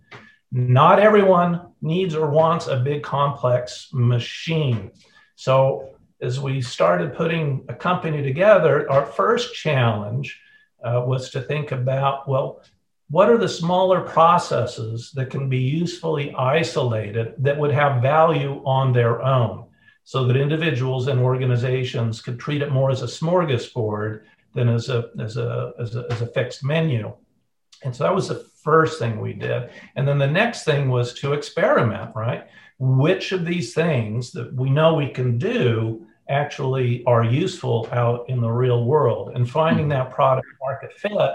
Not 0.51 0.99
everyone 0.99 1.73
needs 1.81 2.15
or 2.15 2.29
wants 2.29 2.67
a 2.67 2.77
big, 2.77 3.03
complex 3.03 3.89
machine. 3.93 4.91
So, 5.37 5.91
as 6.21 6.41
we 6.41 6.63
started 6.63 7.15
putting 7.15 7.65
a 7.69 7.75
company 7.75 8.23
together, 8.23 8.91
our 8.91 9.05
first 9.05 9.55
challenge 9.55 10.41
uh, 10.83 11.03
was 11.07 11.31
to 11.31 11.43
think 11.43 11.73
about 11.73 12.29
well, 12.29 12.63
what 13.11 13.29
are 13.29 13.39
the 13.39 13.49
smaller 13.49 14.01
processes 14.01 15.13
that 15.15 15.31
can 15.31 15.49
be 15.49 15.59
usefully 15.59 16.35
isolated 16.35 17.35
that 17.39 17.59
would 17.59 17.73
have 17.73 18.03
value 18.03 18.63
on 18.65 18.93
their 18.93 19.23
own 19.23 19.67
so 20.05 20.25
that 20.27 20.37
individuals 20.37 21.09
and 21.09 21.21
organizations 21.21 22.21
could 22.21 22.39
treat 22.39 22.63
it 22.63 22.71
more 22.71 22.91
as 22.91 23.03
a 23.03 23.07
smorgasbord 23.07 24.23
than 24.55 24.69
as 24.69 24.89
a 24.89 25.11
as 25.21 25.37
a 25.37 25.73
as 25.79 25.97
a, 25.97 26.07
as 26.11 26.23
a 26.23 26.27
fixed 26.27 26.65
menu. 26.65 27.13
And 27.83 27.95
so 27.95 28.05
that 28.05 28.15
was 28.15 28.29
the 28.29 28.47
first 28.63 28.99
thing 28.99 29.21
we 29.21 29.35
did. 29.35 29.71
And 29.97 30.09
then 30.09 30.19
the 30.19 30.27
next 30.27 30.65
thing 30.65 30.89
was 30.89 31.13
to 31.15 31.35
experiment, 31.35 32.11
right? 32.17 32.47
Which 32.79 33.33
of 33.33 33.45
these 33.45 33.75
things 33.75 34.33
that 34.33 34.55
we 34.55 34.71
know 34.71 34.95
we 34.95 35.09
can 35.09 35.39
do 35.39 36.07
actually 36.29 37.05
are 37.05 37.23
useful 37.23 37.89
out 37.93 38.29
in 38.29 38.41
the 38.41 38.51
real 38.51 38.85
world? 38.85 39.33
And 39.35 39.49
finding 39.49 39.89
that 39.91 40.11
product 40.11 40.47
market 40.63 40.93
fit 40.95 41.35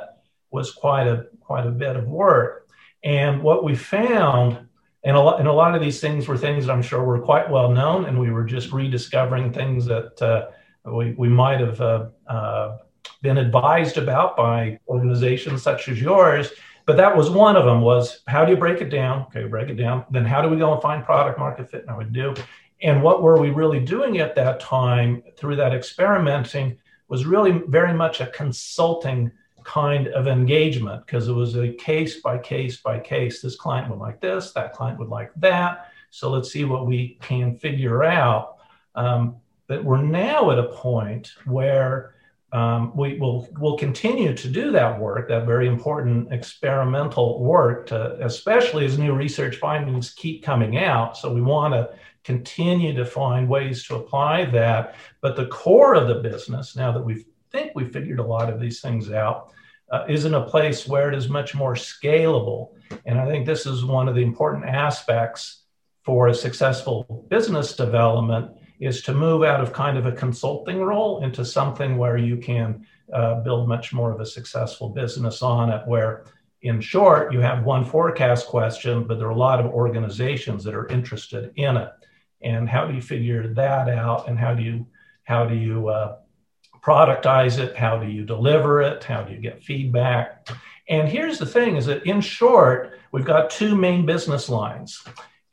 was 0.51 0.71
quite 0.71 1.07
a 1.07 1.27
quite 1.41 1.67
a 1.67 1.71
bit 1.71 1.95
of 1.95 2.07
work. 2.07 2.67
And 3.03 3.41
what 3.41 3.63
we 3.63 3.75
found, 3.75 4.67
and 5.03 5.15
a 5.15 5.19
lot, 5.19 5.39
and 5.39 5.47
a 5.47 5.53
lot 5.53 5.75
of 5.75 5.81
these 5.81 6.01
things 6.01 6.27
were 6.27 6.37
things 6.37 6.65
that 6.65 6.73
I'm 6.73 6.81
sure 6.81 7.03
were 7.03 7.19
quite 7.19 7.49
well 7.49 7.71
known, 7.71 8.05
and 8.05 8.19
we 8.19 8.31
were 8.31 8.43
just 8.43 8.71
rediscovering 8.73 9.53
things 9.53 9.85
that 9.85 10.21
uh, 10.21 10.47
we, 10.91 11.13
we 11.13 11.29
might 11.29 11.59
have 11.61 11.79
uh, 11.79 12.07
uh, 12.27 12.77
been 13.21 13.37
advised 13.37 13.97
about 13.97 14.37
by 14.37 14.79
organizations 14.87 15.61
such 15.61 15.87
as 15.87 16.01
yours 16.01 16.51
but 16.89 16.97
that 16.97 17.15
was 17.15 17.29
one 17.29 17.55
of 17.55 17.65
them 17.65 17.81
was 17.81 18.21
how 18.25 18.43
do 18.43 18.51
you 18.51 18.57
break 18.57 18.81
it 18.81 18.89
down? 18.89 19.27
Okay 19.27 19.45
break 19.45 19.69
it 19.69 19.75
down. 19.75 20.05
Then 20.09 20.25
how 20.25 20.41
do 20.41 20.49
we 20.49 20.57
go 20.57 20.73
and 20.73 20.81
find 20.81 21.05
product 21.05 21.37
market 21.37 21.69
fit? 21.69 21.81
And 21.81 21.91
i 21.91 21.95
would 21.95 22.11
do. 22.11 22.33
And 22.81 23.03
what 23.03 23.21
were 23.21 23.39
we 23.39 23.51
really 23.51 23.79
doing 23.79 24.17
at 24.17 24.33
that 24.33 24.59
time 24.59 25.21
through 25.37 25.57
that 25.57 25.71
experimenting 25.71 26.79
was 27.07 27.27
really 27.27 27.61
very 27.67 27.93
much 27.93 28.21
a 28.21 28.25
consulting 28.25 29.31
kind 29.63 30.07
of 30.07 30.27
engagement 30.27 31.05
because 31.05 31.27
it 31.27 31.33
was 31.33 31.55
a 31.55 31.73
case 31.73 32.21
by 32.21 32.39
case 32.39 32.77
by 32.77 32.97
case. 32.97 33.39
This 33.39 33.55
client 33.55 33.87
would 33.91 33.99
like 33.99 34.19
this 34.19 34.51
that 34.53 34.73
client 34.73 34.97
would 34.97 35.09
like 35.09 35.31
that. 35.35 35.91
So 36.09 36.31
let's 36.31 36.51
see 36.51 36.65
what 36.65 36.87
we 36.87 37.19
can 37.21 37.55
figure 37.55 38.03
out. 38.03 38.57
Um, 38.95 39.35
but 39.67 39.85
we're 39.85 40.01
now 40.01 40.49
at 40.49 40.57
a 40.57 40.69
point 40.69 41.33
where 41.45 42.15
um, 42.51 42.95
we 42.95 43.17
will 43.19 43.47
will 43.59 43.77
continue 43.77 44.33
to 44.33 44.47
do 44.49 44.71
that 44.71 44.99
work, 44.99 45.27
that 45.29 45.45
very 45.45 45.67
important 45.67 46.33
experimental 46.33 47.43
work, 47.43 47.87
to, 47.87 48.25
especially 48.25 48.85
as 48.85 48.97
new 48.97 49.13
research 49.13 49.57
findings 49.57 50.13
keep 50.13 50.43
coming 50.43 50.77
out. 50.77 51.15
So 51.17 51.31
we 51.31 51.41
want 51.41 51.73
to 51.75 51.91
continue 52.23 52.93
to 52.95 53.05
find 53.05 53.47
ways 53.47 53.85
to 53.85 53.95
apply 53.95 54.45
that. 54.45 54.95
But 55.21 55.35
the 55.35 55.47
core 55.47 55.93
of 55.93 56.07
the 56.07 56.15
business, 56.15 56.75
now 56.75 56.91
that 56.91 57.01
we've 57.01 57.25
think 57.51 57.71
we 57.75 57.85
figured 57.85 58.19
a 58.19 58.23
lot 58.23 58.51
of 58.51 58.59
these 58.59 58.79
things 58.81 59.11
out, 59.11 59.53
uh, 59.91 60.05
is 60.07 60.25
in 60.25 60.35
a 60.35 60.45
place 60.45 60.87
where 60.87 61.11
it 61.11 61.17
is 61.17 61.29
much 61.29 61.55
more 61.55 61.73
scalable. 61.73 62.75
And 63.05 63.19
I 63.19 63.27
think 63.27 63.45
this 63.45 63.65
is 63.65 63.83
one 63.83 64.07
of 64.07 64.15
the 64.15 64.21
important 64.21 64.65
aspects 64.65 65.63
for 66.03 66.27
a 66.27 66.33
successful 66.33 67.25
business 67.29 67.75
development 67.75 68.51
is 68.79 69.01
to 69.03 69.13
move 69.13 69.43
out 69.43 69.61
of 69.61 69.73
kind 69.73 69.97
of 69.97 70.05
a 70.05 70.11
consulting 70.11 70.81
role 70.81 71.23
into 71.23 71.43
something 71.43 71.97
where 71.97 72.17
you 72.17 72.37
can 72.37 72.85
uh, 73.13 73.35
build 73.41 73.67
much 73.67 73.91
more 73.91 74.11
of 74.11 74.19
a 74.19 74.25
successful 74.25 74.89
business 74.89 75.41
on 75.41 75.69
it 75.69 75.85
where 75.85 76.25
in 76.61 76.79
short 76.81 77.33
you 77.33 77.39
have 77.39 77.63
one 77.63 77.83
forecast 77.83 78.47
question 78.47 79.05
but 79.05 79.17
there 79.17 79.27
are 79.27 79.31
a 79.31 79.37
lot 79.37 79.59
of 79.59 79.65
organizations 79.67 80.63
that 80.63 80.75
are 80.75 80.87
interested 80.87 81.51
in 81.55 81.77
it. 81.77 81.91
And 82.41 82.69
how 82.69 82.85
do 82.85 82.93
you 82.93 83.01
figure 83.01 83.47
that 83.53 83.89
out? 83.89 84.29
And 84.29 84.39
how 84.39 84.53
do 84.53 84.63
you 84.63 84.87
how 85.23 85.45
do 85.45 85.55
you 85.55 85.89
uh, 85.89 86.17
productize 86.81 87.59
it? 87.59 87.75
How 87.75 87.97
do 87.97 88.07
you 88.07 88.23
deliver 88.23 88.81
it? 88.81 89.03
How 89.03 89.23
do 89.23 89.33
you 89.33 89.39
get 89.39 89.63
feedback? 89.63 90.49
And 90.87 91.07
here's 91.07 91.37
the 91.37 91.45
thing 91.45 91.75
is 91.75 91.85
that 91.85 92.05
in 92.05 92.21
short 92.21 92.99
we've 93.11 93.25
got 93.25 93.49
two 93.49 93.75
main 93.75 94.05
business 94.05 94.49
lines 94.49 95.03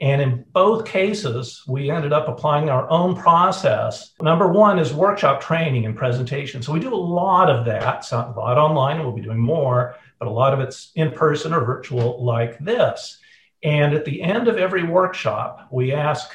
and 0.01 0.21
in 0.21 0.45
both 0.53 0.85
cases, 0.85 1.63
we 1.67 1.91
ended 1.91 2.13
up 2.13 2.29
applying 2.29 2.69
our 2.69 2.89
own 2.91 3.17
process. 3.17 4.13
Number 4.21 4.49
one 4.49 4.79
is 4.79 4.93
workshop 4.93 5.41
training 5.41 5.87
and 5.87 5.97
presentation. 5.97 6.63
So 6.63 6.73
we 6.73 6.81
do 6.81 6.93
a 6.93 6.95
lot 6.95 7.49
of 7.49 7.65
that, 7.65 8.05
so 8.05 8.19
a 8.19 8.39
lot 8.39 8.59
online, 8.59 9.01
we'll 9.01 9.13
be 9.13 9.23
doing 9.23 9.39
more, 9.39 9.97
but 10.19 10.29
a 10.29 10.31
lot 10.31 10.53
of 10.53 10.61
it's 10.61 10.93
in 10.97 11.13
person 11.13 11.55
or 11.55 11.65
virtual 11.65 12.23
like 12.23 12.59
this. 12.59 13.19
And 13.63 13.95
at 13.95 14.05
the 14.05 14.21
end 14.21 14.49
of 14.49 14.59
every 14.59 14.83
workshop, 14.83 15.69
we 15.71 15.93
ask 15.93 16.31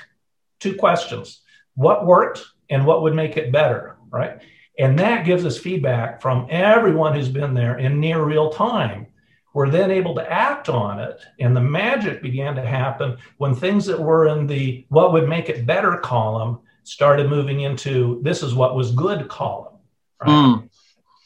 two 0.60 0.76
questions 0.76 1.42
what 1.76 2.06
worked 2.06 2.44
and 2.70 2.86
what 2.86 3.04
would 3.04 3.14
make 3.14 3.38
it 3.38 3.52
better, 3.52 3.98
right? 4.10 4.42
And 4.80 4.98
that 4.98 5.26
gives 5.26 5.46
us 5.46 5.58
feedback 5.58 6.22
from 6.22 6.48
everyone 6.50 7.14
who's 7.14 7.30
been 7.30 7.54
there 7.54 7.78
in 7.78 8.00
near 8.00 8.24
real 8.24 8.50
time. 8.50 9.08
We're 9.54 9.70
then 9.70 9.92
able 9.92 10.16
to 10.16 10.32
act 10.32 10.70
on 10.70 11.00
it. 11.00 11.20
And 11.40 11.56
the 11.56 11.62
magic 11.62 12.22
began 12.22 12.56
to 12.56 12.66
happen 12.66 13.18
when 13.38 13.54
things 13.54 13.86
that 13.86 14.00
were 14.00 14.28
in 14.28 14.48
the 14.48 14.86
what 14.90 15.14
would 15.14 15.28
make 15.28 15.50
it 15.50 15.66
better 15.66 15.98
column 15.98 16.60
started 16.84 17.30
moving 17.30 17.62
into 17.62 18.22
this 18.24 18.44
is 18.44 18.54
what 18.54 18.76
was 18.76 18.92
good 18.92 19.28
column. 19.28 19.76
Right? 20.22 20.30
Mm. 20.30 20.70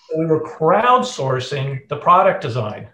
So 0.09 0.19
we 0.19 0.25
were 0.25 0.43
crowdsourcing 0.43 1.87
the 1.87 1.97
product 1.97 2.41
design 2.41 2.89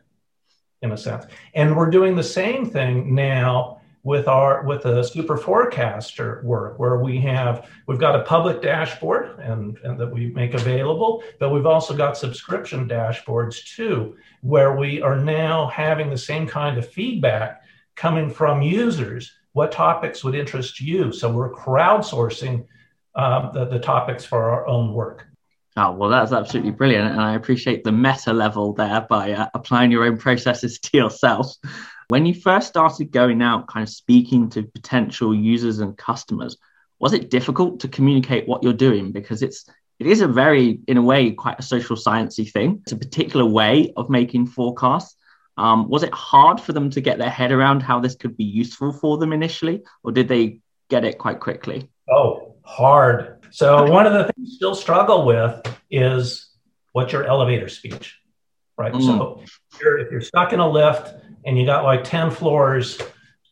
in 0.82 0.92
a 0.92 0.98
sense. 0.98 1.26
And 1.54 1.76
we're 1.76 1.90
doing 1.90 2.16
the 2.16 2.24
same 2.24 2.66
thing 2.70 3.14
now 3.14 3.81
with 4.04 4.28
our 4.28 4.64
with 4.64 4.84
the 4.84 5.04
super 5.04 5.38
forecaster 5.38 6.42
work 6.44 6.80
where 6.80 6.98
we 6.98 7.20
have 7.20 7.70
we've 7.88 8.00
got 8.00 8.20
a 8.20 8.24
public 8.24 8.62
dashboard 8.62 9.40
and, 9.40 9.78
and 9.84 10.00
that 10.00 10.12
we 10.12 10.28
make 10.28 10.54
available 10.54 11.24
but 11.40 11.52
we've 11.52 11.68
also 11.68 11.96
got 11.96 12.18
subscription 12.18 12.88
dashboards 12.88 13.64
too 13.76 14.16
where 14.42 14.76
we 14.76 15.02
are 15.02 15.18
now 15.18 15.68
having 15.68 16.10
the 16.10 16.18
same 16.18 16.48
kind 16.48 16.78
of 16.78 16.90
feedback 16.90 17.62
coming 17.96 18.30
from 18.30 18.62
users 18.62 19.32
what 19.54 19.72
topics 19.72 20.24
would 20.24 20.36
interest 20.36 20.80
you 20.80 21.12
so 21.12 21.32
we're 21.32 21.54
crowdsourcing 21.54 22.66
um, 23.16 23.52
the, 23.54 23.66
the 23.66 23.80
topics 23.80 24.26
for 24.26 24.50
our 24.50 24.68
own 24.68 24.94
work 24.94 25.28
Oh, 25.78 25.94
well, 25.94 26.10
that's 26.10 26.34
absolutely 26.34 26.72
brilliant. 26.72 27.12
And 27.12 27.22
I 27.22 27.36
appreciate 27.36 27.86
the 27.86 27.94
meta 27.94 28.34
level 28.34 28.74
there 28.74 29.06
by 29.10 29.32
uh, 29.32 29.48
applying 29.54 29.90
your 29.90 30.04
own 30.04 30.18
processes 30.18 30.78
to 30.80 30.98
yourself. 30.98 31.56
When 32.12 32.26
you 32.26 32.34
first 32.34 32.68
started 32.68 33.10
going 33.14 33.42
out, 33.42 33.68
kind 33.68 33.84
of 33.84 33.90
speaking 33.90 34.50
to 34.50 34.64
potential 34.64 35.34
users 35.34 35.80
and 35.80 35.98
customers, 35.98 36.58
was 37.00 37.14
it 37.14 37.30
difficult 37.30 37.80
to 37.80 37.88
communicate 37.88 38.50
what 38.50 38.64
you're 38.64 38.74
doing? 38.74 39.14
Because 39.14 39.42
it's 39.42 39.64
it 39.98 40.08
is 40.08 40.20
a 40.20 40.28
very, 40.28 40.82
in 40.90 40.98
a 40.98 41.02
way, 41.02 41.32
quite 41.32 41.58
a 41.58 41.64
social 41.64 41.96
sciencey 41.96 42.52
thing. 42.52 42.82
It's 42.82 42.92
a 42.92 42.98
particular 42.98 43.46
way 43.46 43.94
of 43.96 44.10
making 44.10 44.48
forecasts. 44.48 45.16
Um, 45.56 45.88
was 45.88 46.04
it 46.04 46.14
hard 46.14 46.60
for 46.60 46.74
them 46.74 46.90
to 46.90 47.00
get 47.00 47.18
their 47.18 47.30
head 47.30 47.54
around 47.54 47.82
how 47.82 48.02
this 48.02 48.16
could 48.16 48.36
be 48.36 48.44
useful 48.44 48.92
for 48.92 49.18
them 49.18 49.32
initially, 49.32 49.84
or 50.04 50.12
did 50.12 50.28
they 50.28 50.60
get 50.90 51.06
it 51.06 51.18
quite 51.18 51.40
quickly? 51.40 51.90
Oh, 52.12 52.56
hard. 52.64 53.46
So 53.52 53.90
one 53.90 54.06
of 54.06 54.12
the 54.12 54.26
things 54.26 54.50
you 54.50 54.56
still 54.58 54.76
struggle 54.76 55.26
with 55.26 55.66
is 55.90 56.50
what's 56.92 57.14
your 57.14 57.24
elevator 57.24 57.70
speech, 57.70 58.20
right? 58.78 58.92
Mm. 58.92 59.06
So 59.06 59.40
if 59.44 59.80
you're, 59.80 59.98
if 60.00 60.12
you're 60.12 60.20
stuck 60.20 60.52
in 60.52 60.60
a 60.60 60.70
lift 60.70 61.22
and 61.46 61.58
you 61.58 61.66
got 61.66 61.84
like 61.84 62.04
10 62.04 62.32
floors 62.32 63.00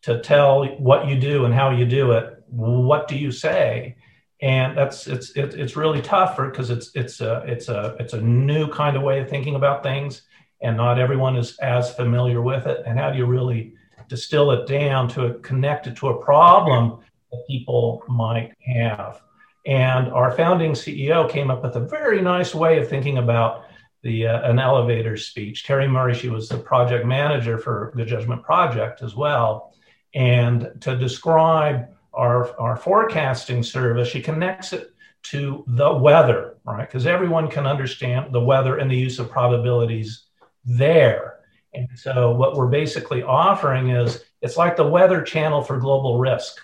to 0.02 0.20
tell 0.20 0.66
what 0.78 1.06
you 1.06 1.18
do 1.18 1.44
and 1.44 1.52
how 1.52 1.70
you 1.70 1.84
do 1.84 2.12
it 2.12 2.40
what 2.50 3.08
do 3.08 3.16
you 3.16 3.30
say? 3.30 3.96
And 4.42 4.76
that's 4.76 5.06
it's 5.06 5.30
it, 5.36 5.54
it's 5.54 5.76
really 5.76 6.00
tough 6.02 6.36
because 6.36 6.70
it's 6.70 6.90
it's 6.94 7.20
a 7.20 7.44
it's 7.46 7.68
a 7.68 7.96
it's 8.00 8.14
a 8.14 8.20
new 8.20 8.68
kind 8.68 8.96
of 8.96 9.02
way 9.02 9.20
of 9.20 9.28
thinking 9.28 9.54
about 9.54 9.82
things 9.82 10.22
and 10.62 10.76
not 10.76 10.98
everyone 10.98 11.36
is 11.36 11.58
as 11.58 11.94
familiar 11.94 12.42
with 12.42 12.66
it. 12.66 12.82
And 12.86 12.98
how 12.98 13.10
do 13.10 13.18
you 13.18 13.26
really 13.26 13.74
distill 14.08 14.50
it 14.50 14.66
down 14.66 15.08
to 15.08 15.34
connect 15.42 15.86
it 15.86 15.96
to 15.96 16.08
a 16.08 16.24
problem 16.24 17.00
that 17.30 17.44
people 17.46 18.02
might 18.08 18.52
have? 18.74 19.20
And 19.66 20.08
our 20.08 20.32
founding 20.32 20.72
ceo 20.72 21.30
came 21.30 21.50
up 21.50 21.62
with 21.62 21.76
a 21.76 21.80
very 21.80 22.22
nice 22.22 22.54
way 22.54 22.78
of 22.78 22.88
thinking 22.88 23.18
about 23.18 23.66
the 24.02 24.26
uh, 24.26 24.50
an 24.50 24.58
elevator 24.58 25.16
speech. 25.16 25.64
Terry 25.64 25.88
Murray, 25.88 26.14
she 26.14 26.28
was 26.28 26.48
the 26.48 26.58
project 26.58 27.06
manager 27.06 27.58
for 27.58 27.92
the 27.94 28.04
Judgment 28.04 28.42
Project 28.42 29.02
as 29.02 29.14
well, 29.14 29.74
and 30.14 30.70
to 30.80 30.96
describe 30.96 31.88
our 32.12 32.58
our 32.58 32.76
forecasting 32.76 33.62
service, 33.62 34.08
she 34.08 34.20
connects 34.20 34.72
it 34.72 34.92
to 35.22 35.64
the 35.66 35.92
weather, 35.92 36.56
right? 36.64 36.86
Because 36.86 37.06
everyone 37.06 37.48
can 37.48 37.66
understand 37.66 38.32
the 38.32 38.40
weather 38.40 38.78
and 38.78 38.90
the 38.90 38.96
use 38.96 39.18
of 39.18 39.30
probabilities 39.30 40.24
there. 40.64 41.40
And 41.74 41.88
so 41.94 42.32
what 42.32 42.56
we're 42.56 42.68
basically 42.68 43.22
offering 43.22 43.90
is 43.90 44.24
it's 44.42 44.56
like 44.56 44.76
the 44.76 44.86
weather 44.86 45.22
channel 45.22 45.62
for 45.62 45.78
global 45.78 46.18
risk. 46.18 46.58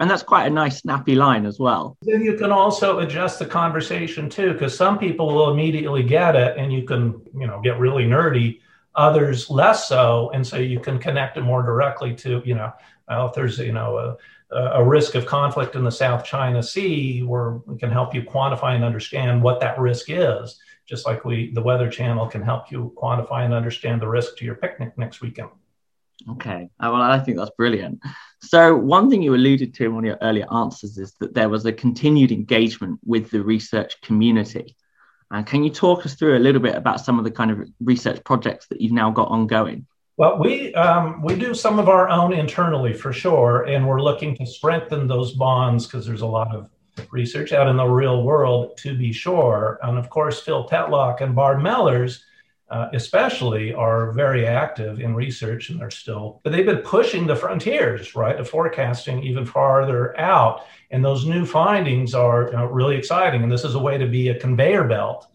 And 0.00 0.10
that's 0.10 0.22
quite 0.22 0.46
a 0.46 0.50
nice, 0.50 0.78
snappy 0.78 1.14
line 1.14 1.46
as 1.46 1.58
well. 1.58 1.96
Then 2.02 2.22
you 2.22 2.34
can 2.34 2.52
also 2.52 2.98
adjust 2.98 3.38
the 3.38 3.46
conversation 3.46 4.28
too, 4.28 4.52
because 4.52 4.76
some 4.76 4.98
people 4.98 5.26
will 5.26 5.50
immediately 5.50 6.02
get 6.02 6.36
it 6.36 6.56
and 6.56 6.72
you 6.72 6.84
can, 6.84 7.20
you 7.34 7.46
know, 7.46 7.60
get 7.60 7.78
really 7.78 8.04
nerdy, 8.04 8.60
others 8.94 9.50
less 9.50 9.88
so. 9.88 10.30
And 10.34 10.46
so 10.46 10.56
you 10.56 10.80
can 10.80 10.98
connect 10.98 11.36
it 11.36 11.42
more 11.42 11.62
directly 11.62 12.14
to, 12.16 12.42
you 12.44 12.54
know, 12.54 12.72
well, 13.08 13.28
if 13.28 13.34
there's, 13.34 13.58
you 13.58 13.72
know, 13.72 13.96
a, 13.96 14.56
a 14.56 14.84
risk 14.84 15.14
of 15.14 15.26
conflict 15.26 15.74
in 15.74 15.84
the 15.84 15.90
South 15.90 16.24
China 16.24 16.62
Sea, 16.62 17.22
where 17.22 17.52
we 17.66 17.76
can 17.76 17.90
help 17.90 18.14
you 18.14 18.22
quantify 18.22 18.74
and 18.74 18.84
understand 18.84 19.42
what 19.42 19.60
that 19.60 19.78
risk 19.78 20.06
is, 20.08 20.60
just 20.86 21.06
like 21.06 21.24
we, 21.24 21.52
the 21.52 21.62
Weather 21.62 21.90
Channel 21.90 22.28
can 22.28 22.42
help 22.42 22.70
you 22.70 22.92
quantify 22.96 23.44
and 23.44 23.52
understand 23.52 24.00
the 24.00 24.08
risk 24.08 24.36
to 24.36 24.44
your 24.44 24.54
picnic 24.54 24.96
next 24.96 25.20
weekend. 25.20 25.50
Okay. 26.30 26.70
Uh, 26.80 26.90
well, 26.92 27.02
I 27.02 27.18
think 27.18 27.38
that's 27.38 27.50
brilliant. 27.56 28.00
So, 28.42 28.76
one 28.76 29.10
thing 29.10 29.22
you 29.22 29.34
alluded 29.34 29.74
to 29.74 29.86
in 29.86 29.94
one 29.94 30.04
of 30.04 30.08
your 30.08 30.18
earlier 30.20 30.46
answers 30.52 30.98
is 30.98 31.14
that 31.20 31.34
there 31.34 31.48
was 31.48 31.64
a 31.64 31.72
continued 31.72 32.32
engagement 32.32 33.00
with 33.04 33.30
the 33.30 33.42
research 33.42 34.00
community. 34.02 34.76
And 35.30 35.44
uh, 35.44 35.50
can 35.50 35.64
you 35.64 35.70
talk 35.70 36.06
us 36.06 36.14
through 36.14 36.36
a 36.36 36.40
little 36.40 36.60
bit 36.60 36.76
about 36.76 37.00
some 37.00 37.18
of 37.18 37.24
the 37.24 37.30
kind 37.30 37.50
of 37.50 37.68
research 37.80 38.22
projects 38.24 38.66
that 38.68 38.80
you've 38.80 38.92
now 38.92 39.10
got 39.10 39.28
ongoing? 39.28 39.86
Well, 40.18 40.38
we 40.38 40.74
um, 40.74 41.22
we 41.22 41.34
do 41.34 41.54
some 41.54 41.78
of 41.78 41.88
our 41.88 42.08
own 42.08 42.32
internally 42.32 42.92
for 42.92 43.12
sure, 43.12 43.64
and 43.64 43.86
we're 43.86 44.00
looking 44.00 44.36
to 44.36 44.46
strengthen 44.46 45.06
those 45.06 45.32
bonds 45.32 45.86
because 45.86 46.06
there's 46.06 46.22
a 46.22 46.26
lot 46.26 46.54
of 46.54 46.70
research 47.10 47.52
out 47.52 47.68
in 47.68 47.76
the 47.76 47.84
real 47.84 48.22
world 48.22 48.76
to 48.78 48.96
be 48.96 49.12
sure. 49.12 49.78
And 49.82 49.98
of 49.98 50.08
course, 50.08 50.40
Phil 50.40 50.68
Tetlock 50.68 51.20
and 51.20 51.34
Barb 51.34 51.60
Mellers 51.60 52.24
uh, 52.68 52.88
especially 52.92 53.72
are 53.72 54.12
very 54.12 54.46
active 54.46 54.98
in 55.00 55.14
research 55.14 55.70
and 55.70 55.80
they're 55.80 55.90
still 55.90 56.40
but 56.42 56.50
they've 56.50 56.66
been 56.66 56.78
pushing 56.78 57.26
the 57.26 57.36
frontiers 57.36 58.16
right? 58.16 58.38
Of 58.40 58.48
forecasting 58.48 59.22
even 59.22 59.46
farther 59.46 60.18
out. 60.18 60.66
And 60.90 61.04
those 61.04 61.26
new 61.26 61.44
findings 61.46 62.14
are 62.14 62.46
you 62.46 62.52
know, 62.52 62.66
really 62.66 62.96
exciting. 62.96 63.42
And 63.42 63.50
this 63.50 63.64
is 63.64 63.74
a 63.74 63.78
way 63.78 63.98
to 63.98 64.06
be 64.06 64.28
a 64.28 64.38
conveyor 64.38 64.84
belt 64.84 65.28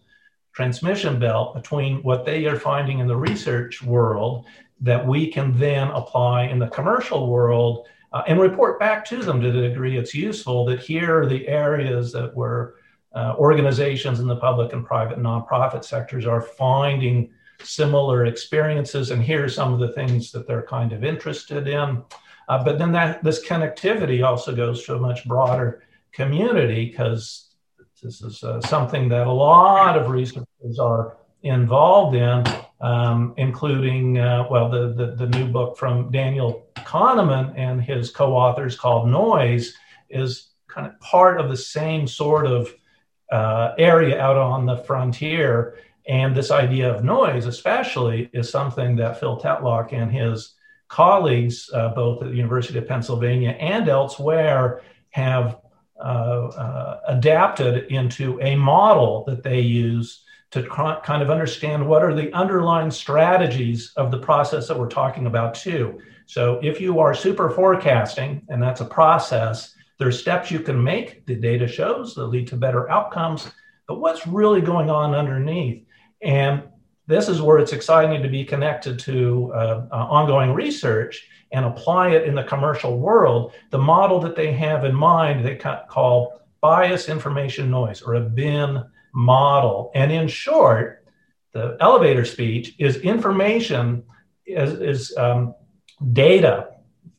transmission 0.52 1.18
belt 1.18 1.54
between 1.54 2.02
what 2.02 2.26
they 2.26 2.44
are 2.46 2.58
finding 2.58 2.98
in 2.98 3.06
the 3.06 3.16
research 3.16 3.82
world 3.82 4.46
that 4.80 5.06
we 5.06 5.30
can 5.30 5.56
then 5.58 5.88
apply 5.88 6.44
in 6.44 6.58
the 6.58 6.68
commercial 6.68 7.30
world 7.30 7.86
uh, 8.12 8.22
and 8.26 8.38
report 8.38 8.78
back 8.78 9.04
to 9.04 9.22
them 9.22 9.40
to 9.40 9.50
the 9.50 9.68
degree 9.68 9.96
it's 9.96 10.14
useful 10.14 10.66
that 10.66 10.80
here 10.80 11.22
are 11.22 11.26
the 11.26 11.48
areas 11.48 12.12
that 12.12 12.34
we're 12.36 12.74
uh, 13.14 13.34
organizations 13.38 14.20
in 14.20 14.26
the 14.26 14.36
public 14.36 14.72
and 14.72 14.84
private 14.84 15.18
nonprofit 15.18 15.84
sectors 15.84 16.26
are 16.26 16.40
finding 16.40 17.30
similar 17.62 18.26
experiences 18.26 19.10
and 19.10 19.22
here 19.22 19.44
are 19.44 19.48
some 19.48 19.72
of 19.72 19.80
the 19.80 19.92
things 19.92 20.32
that 20.32 20.46
they're 20.46 20.66
kind 20.66 20.92
of 20.92 21.04
interested 21.04 21.68
in. 21.68 22.02
Uh, 22.48 22.64
but 22.64 22.78
then 22.78 22.92
that 22.92 23.22
this 23.22 23.46
connectivity 23.46 24.26
also 24.26 24.54
goes 24.54 24.84
to 24.84 24.94
a 24.94 24.98
much 24.98 25.24
broader 25.26 25.84
community 26.12 26.86
because 26.86 27.54
this 28.02 28.22
is 28.22 28.42
uh, 28.42 28.60
something 28.62 29.08
that 29.08 29.26
a 29.26 29.32
lot 29.32 29.96
of 29.96 30.10
researchers 30.10 30.78
are 30.78 31.16
involved 31.42 32.16
in 32.16 32.44
um, 32.80 33.34
including 33.36 34.18
uh, 34.18 34.46
well 34.50 34.68
the, 34.68 34.92
the, 34.92 35.14
the 35.14 35.38
new 35.38 35.46
book 35.46 35.76
from 35.76 36.10
daniel 36.10 36.66
kahneman 36.76 37.52
and 37.56 37.82
his 37.82 38.10
co-authors 38.10 38.76
called 38.76 39.08
noise 39.08 39.74
is 40.10 40.50
kind 40.68 40.86
of 40.86 40.98
part 41.00 41.40
of 41.40 41.50
the 41.50 41.56
same 41.56 42.06
sort 42.06 42.46
of 42.46 42.72
uh, 43.32 43.74
area 43.78 44.20
out 44.20 44.36
on 44.36 44.66
the 44.66 44.76
frontier. 44.76 45.78
And 46.06 46.36
this 46.36 46.50
idea 46.50 46.92
of 46.92 47.02
noise, 47.02 47.46
especially, 47.46 48.28
is 48.32 48.50
something 48.50 48.96
that 48.96 49.18
Phil 49.18 49.40
Tetlock 49.40 49.92
and 49.92 50.10
his 50.12 50.54
colleagues, 50.88 51.70
uh, 51.72 51.88
both 51.88 52.22
at 52.22 52.28
the 52.28 52.36
University 52.36 52.78
of 52.78 52.86
Pennsylvania 52.86 53.52
and 53.52 53.88
elsewhere, 53.88 54.82
have 55.10 55.58
uh, 55.98 56.48
uh, 56.48 57.00
adapted 57.06 57.90
into 57.90 58.38
a 58.42 58.56
model 58.56 59.24
that 59.26 59.42
they 59.42 59.60
use 59.60 60.24
to 60.50 60.62
kind 60.64 61.22
of 61.22 61.30
understand 61.30 61.86
what 61.86 62.02
are 62.02 62.14
the 62.14 62.30
underlying 62.34 62.90
strategies 62.90 63.92
of 63.96 64.10
the 64.10 64.18
process 64.18 64.68
that 64.68 64.78
we're 64.78 64.88
talking 64.88 65.26
about 65.26 65.54
too. 65.54 65.98
So 66.26 66.60
if 66.62 66.78
you 66.78 66.98
are 66.98 67.14
super 67.14 67.48
forecasting, 67.48 68.42
and 68.50 68.62
that's 68.62 68.82
a 68.82 68.84
process, 68.84 69.74
there's 70.02 70.18
steps 70.18 70.50
you 70.50 70.58
can 70.58 70.82
make, 70.82 71.24
the 71.26 71.36
data 71.36 71.68
shows 71.68 72.16
that 72.16 72.26
lead 72.26 72.48
to 72.48 72.56
better 72.56 72.90
outcomes, 72.90 73.48
but 73.86 74.00
what's 74.00 74.26
really 74.26 74.60
going 74.60 74.90
on 74.90 75.14
underneath? 75.14 75.86
And 76.22 76.64
this 77.06 77.28
is 77.28 77.40
where 77.40 77.58
it's 77.58 77.72
exciting 77.72 78.20
to 78.20 78.28
be 78.28 78.44
connected 78.44 78.98
to 78.98 79.52
uh, 79.54 79.86
uh, 79.92 79.94
ongoing 79.94 80.54
research 80.54 81.24
and 81.52 81.64
apply 81.64 82.10
it 82.10 82.26
in 82.26 82.34
the 82.34 82.42
commercial 82.42 82.98
world. 82.98 83.52
The 83.70 83.78
model 83.78 84.18
that 84.20 84.34
they 84.34 84.52
have 84.54 84.84
in 84.84 84.94
mind, 84.94 85.44
they 85.44 85.54
call 85.54 86.40
bias 86.60 87.08
information 87.08 87.70
noise 87.70 88.02
or 88.02 88.14
a 88.14 88.20
BIN 88.20 88.84
model. 89.14 89.92
And 89.94 90.10
in 90.10 90.26
short, 90.26 91.04
the 91.52 91.76
elevator 91.80 92.24
speech 92.24 92.74
is 92.80 92.96
information, 92.96 94.02
is, 94.46 94.72
is 94.80 95.16
um, 95.16 95.54
data, 96.12 96.71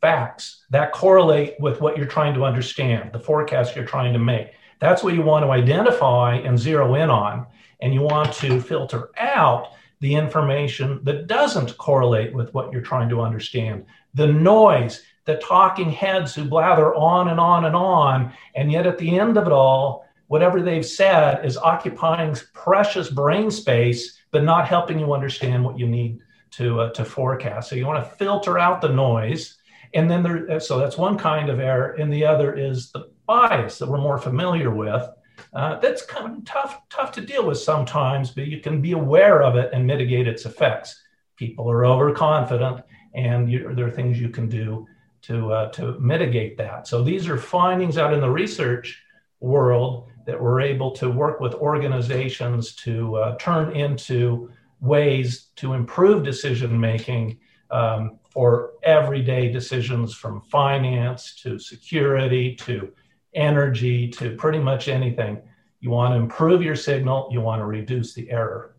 facts 0.03 0.65
that 0.69 0.91
correlate 0.91 1.55
with 1.61 1.79
what 1.79 1.95
you're 1.95 2.05
trying 2.05 2.33
to 2.33 2.43
understand, 2.43 3.13
the 3.13 3.19
forecast 3.19 3.73
you're 3.73 3.85
trying 3.85 4.11
to 4.11 4.19
make. 4.19 4.49
That's 4.79 5.01
what 5.01 5.13
you 5.13 5.21
want 5.21 5.45
to 5.45 5.51
identify 5.51 6.35
and 6.35 6.59
zero 6.59 6.95
in 6.95 7.09
on. 7.09 7.47
And 7.79 7.93
you 7.93 8.01
want 8.01 8.33
to 8.33 8.59
filter 8.59 9.11
out 9.17 9.69
the 10.01 10.13
information 10.13 10.99
that 11.05 11.27
doesn't 11.27 11.77
correlate 11.77 12.33
with 12.33 12.53
what 12.53 12.73
you're 12.73 12.81
trying 12.81 13.07
to 13.07 13.21
understand. 13.21 13.85
The 14.13 14.27
noise, 14.27 15.01
the 15.23 15.37
talking 15.37 15.89
heads 15.89 16.35
who 16.35 16.43
blather 16.43 16.93
on 16.95 17.29
and 17.29 17.39
on 17.39 17.63
and 17.63 17.75
on. 17.75 18.33
And 18.55 18.73
yet 18.73 18.85
at 18.85 18.97
the 18.97 19.17
end 19.17 19.37
of 19.37 19.47
it 19.47 19.53
all, 19.53 20.05
whatever 20.27 20.61
they've 20.61 20.85
said 20.85 21.45
is 21.45 21.55
occupying 21.55 22.35
precious 22.51 23.09
brain 23.09 23.49
space, 23.49 24.19
but 24.31 24.43
not 24.43 24.67
helping 24.67 24.99
you 24.99 25.13
understand 25.13 25.63
what 25.63 25.79
you 25.79 25.87
need 25.87 26.19
to, 26.51 26.81
uh, 26.81 26.89
to 26.89 27.05
forecast. 27.05 27.69
So 27.69 27.77
you 27.77 27.85
want 27.85 28.03
to 28.03 28.15
filter 28.17 28.59
out 28.59 28.81
the 28.81 28.89
noise. 28.89 29.59
And 29.93 30.09
then 30.09 30.23
there, 30.23 30.59
so 30.59 30.79
that's 30.79 30.97
one 30.97 31.17
kind 31.17 31.49
of 31.49 31.59
error. 31.59 31.91
And 31.93 32.11
the 32.11 32.25
other 32.25 32.55
is 32.55 32.91
the 32.91 33.11
bias 33.27 33.77
that 33.77 33.87
we're 33.87 33.97
more 33.97 34.17
familiar 34.17 34.71
with. 34.71 35.07
Uh, 35.53 35.79
that's 35.79 36.03
kind 36.05 36.37
of 36.37 36.45
tough, 36.45 36.81
tough 36.89 37.11
to 37.11 37.21
deal 37.21 37.45
with 37.45 37.59
sometimes, 37.59 38.31
but 38.31 38.47
you 38.47 38.59
can 38.59 38.81
be 38.81 38.93
aware 38.93 39.43
of 39.43 39.55
it 39.55 39.69
and 39.73 39.85
mitigate 39.85 40.27
its 40.27 40.45
effects. 40.45 41.01
People 41.35 41.69
are 41.69 41.85
overconfident, 41.85 42.81
and 43.13 43.51
you, 43.51 43.73
there 43.75 43.87
are 43.87 43.91
things 43.91 44.19
you 44.19 44.29
can 44.29 44.47
do 44.47 44.87
to 45.23 45.51
uh, 45.51 45.69
to 45.71 45.99
mitigate 45.99 46.57
that. 46.57 46.87
So 46.87 47.01
these 47.01 47.27
are 47.27 47.37
findings 47.37 47.97
out 47.97 48.13
in 48.13 48.21
the 48.21 48.29
research 48.29 49.01
world 49.39 50.09
that 50.25 50.41
we're 50.41 50.61
able 50.61 50.91
to 50.91 51.09
work 51.09 51.39
with 51.39 51.53
organizations 51.55 52.75
to 52.75 53.15
uh, 53.15 53.35
turn 53.37 53.75
into 53.75 54.49
ways 54.79 55.49
to 55.55 55.73
improve 55.73 56.23
decision 56.23 56.79
making 56.79 57.39
um, 57.71 58.19
for 58.33 58.73
everyday 58.81 59.51
decisions 59.51 60.15
from 60.15 60.41
finance 60.41 61.35
to 61.35 61.59
security 61.59 62.55
to 62.55 62.91
energy 63.35 64.09
to 64.09 64.35
pretty 64.35 64.59
much 64.59 64.87
anything. 64.87 65.39
You 65.79 65.91
want 65.91 66.13
to 66.13 66.17
improve 66.17 66.63
your 66.63 66.75
signal, 66.75 67.29
you 67.31 67.41
want 67.41 67.61
to 67.61 67.65
reduce 67.65 68.13
the 68.13 68.31
error. 68.31 68.75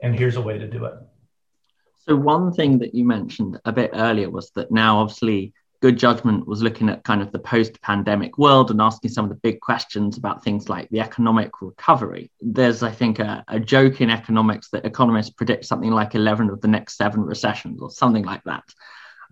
And 0.00 0.16
here's 0.16 0.36
a 0.36 0.42
way 0.42 0.58
to 0.58 0.68
do 0.68 0.84
it. 0.84 0.94
So, 1.98 2.14
one 2.14 2.52
thing 2.52 2.78
that 2.78 2.94
you 2.94 3.04
mentioned 3.04 3.58
a 3.64 3.72
bit 3.72 3.90
earlier 3.94 4.30
was 4.30 4.50
that 4.50 4.70
now, 4.70 4.98
obviously, 4.98 5.54
Good 5.84 5.98
Judgment 5.98 6.48
was 6.48 6.62
looking 6.62 6.88
at 6.88 7.04
kind 7.04 7.20
of 7.20 7.30
the 7.30 7.38
post 7.38 7.78
pandemic 7.82 8.38
world 8.38 8.70
and 8.70 8.80
asking 8.80 9.10
some 9.10 9.26
of 9.26 9.28
the 9.28 9.36
big 9.36 9.60
questions 9.60 10.16
about 10.16 10.42
things 10.42 10.70
like 10.70 10.88
the 10.88 11.00
economic 11.00 11.60
recovery. 11.60 12.30
There's, 12.40 12.82
I 12.82 12.90
think, 12.90 13.18
a, 13.18 13.44
a, 13.48 13.60
joke 13.60 14.00
in 14.00 14.08
economics 14.08 14.70
that 14.70 14.86
economists 14.86 15.28
predict 15.28 15.66
something 15.66 15.90
like 15.90 16.14
11 16.14 16.48
of 16.48 16.62
the 16.62 16.68
next 16.68 16.96
seven 16.96 17.20
recessions 17.20 17.82
or 17.82 17.90
something 17.90 18.24
like 18.24 18.42
that. 18.44 18.64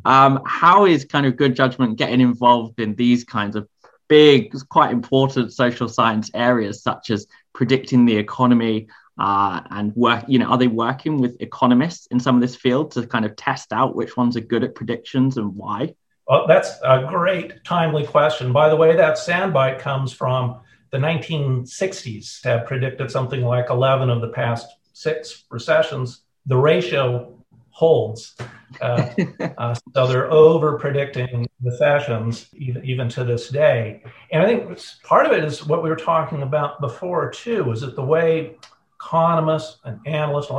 Um, 0.05 0.43
how 0.45 0.85
is 0.85 1.07
kind 1.07 1.25
of 1.25 1.39
Good 1.39 1.57
Judgment 1.57 1.97
getting 1.97 2.21
involved 2.21 2.81
in 2.81 2.97
these 2.97 3.25
kinds 3.25 3.57
of 3.57 3.67
big, 4.09 4.53
quite 4.69 4.93
important 4.93 5.55
social 5.55 5.89
science 5.89 6.31
areas, 6.35 6.83
such 6.83 7.09
as 7.09 7.27
predicting 7.55 8.05
the 8.05 8.19
economy? 8.19 8.89
Uh, 9.19 9.61
and 9.71 9.95
work, 9.97 10.25
you 10.29 10.39
know, 10.39 10.47
are 10.47 10.59
they 10.59 10.69
working 10.69 11.19
with 11.19 11.41
economists 11.41 12.07
in 12.07 12.21
some 12.21 12.35
of 12.35 12.43
this 12.43 12.57
field 12.57 12.91
to 12.91 13.07
kind 13.07 13.25
of 13.25 13.37
test 13.37 13.73
out 13.73 13.95
which 13.95 14.19
ones 14.19 14.37
are 14.37 14.41
good 14.41 14.65
at 14.65 14.75
predictions 14.75 15.39
and 15.39 15.55
why? 15.55 15.95
Well, 16.27 16.47
that's 16.47 16.79
a 16.85 17.05
great, 17.09 17.65
timely 17.65 18.07
question. 18.07 18.53
By 18.53 18.69
the 18.69 18.77
way, 18.77 18.97
that 18.97 19.15
soundbite 19.15 19.81
comes 19.81 20.13
from 20.13 20.61
the 20.91 20.99
1960s, 20.99 22.45
have 22.45 22.67
predicted 22.67 23.11
something 23.11 23.43
like 23.43 23.71
11 23.71 24.11
of 24.11 24.21
the 24.21 24.29
past 24.29 24.67
six 24.93 25.45
recessions. 25.51 26.23
The 26.47 26.57
ratio 26.57 27.43
holds. 27.71 28.37
Uh, 28.81 29.11
uh, 29.59 29.75
so 29.95 30.07
they're 30.07 30.31
over 30.31 30.79
predicting 30.79 31.49
recessions 31.63 32.49
even, 32.53 32.85
even 32.85 33.09
to 33.09 33.25
this 33.25 33.49
day. 33.49 34.03
And 34.31 34.43
I 34.43 34.47
think 34.47 34.79
part 35.03 35.27
of 35.27 35.33
it 35.33 35.45
is 35.45 35.67
what 35.67 35.83
we 35.83 35.91
were 35.91 35.97
talking 35.97 36.43
about 36.43 36.81
before, 36.81 37.31
too, 37.31 37.71
is 37.73 37.81
that 37.81 37.97
the 37.97 38.05
way 38.05 38.57
economists 39.03 39.79
and 39.85 39.99
analysts 40.07 40.51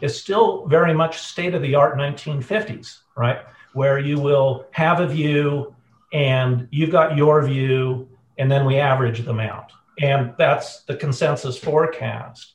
is 0.00 0.20
still 0.20 0.66
very 0.66 0.94
much 0.94 1.18
state 1.18 1.54
of 1.54 1.62
the 1.62 1.74
art 1.74 1.98
1950s, 1.98 2.98
right? 3.16 3.40
where 3.72 3.98
you 3.98 4.18
will 4.18 4.66
have 4.72 5.00
a 5.00 5.06
view 5.06 5.74
and 6.12 6.66
you've 6.70 6.90
got 6.90 7.16
your 7.16 7.44
view, 7.46 8.08
and 8.38 8.50
then 8.50 8.64
we 8.64 8.78
average 8.78 9.20
them 9.20 9.38
out. 9.38 9.70
And 10.00 10.34
that's 10.38 10.82
the 10.82 10.96
consensus 10.96 11.56
forecast. 11.56 12.54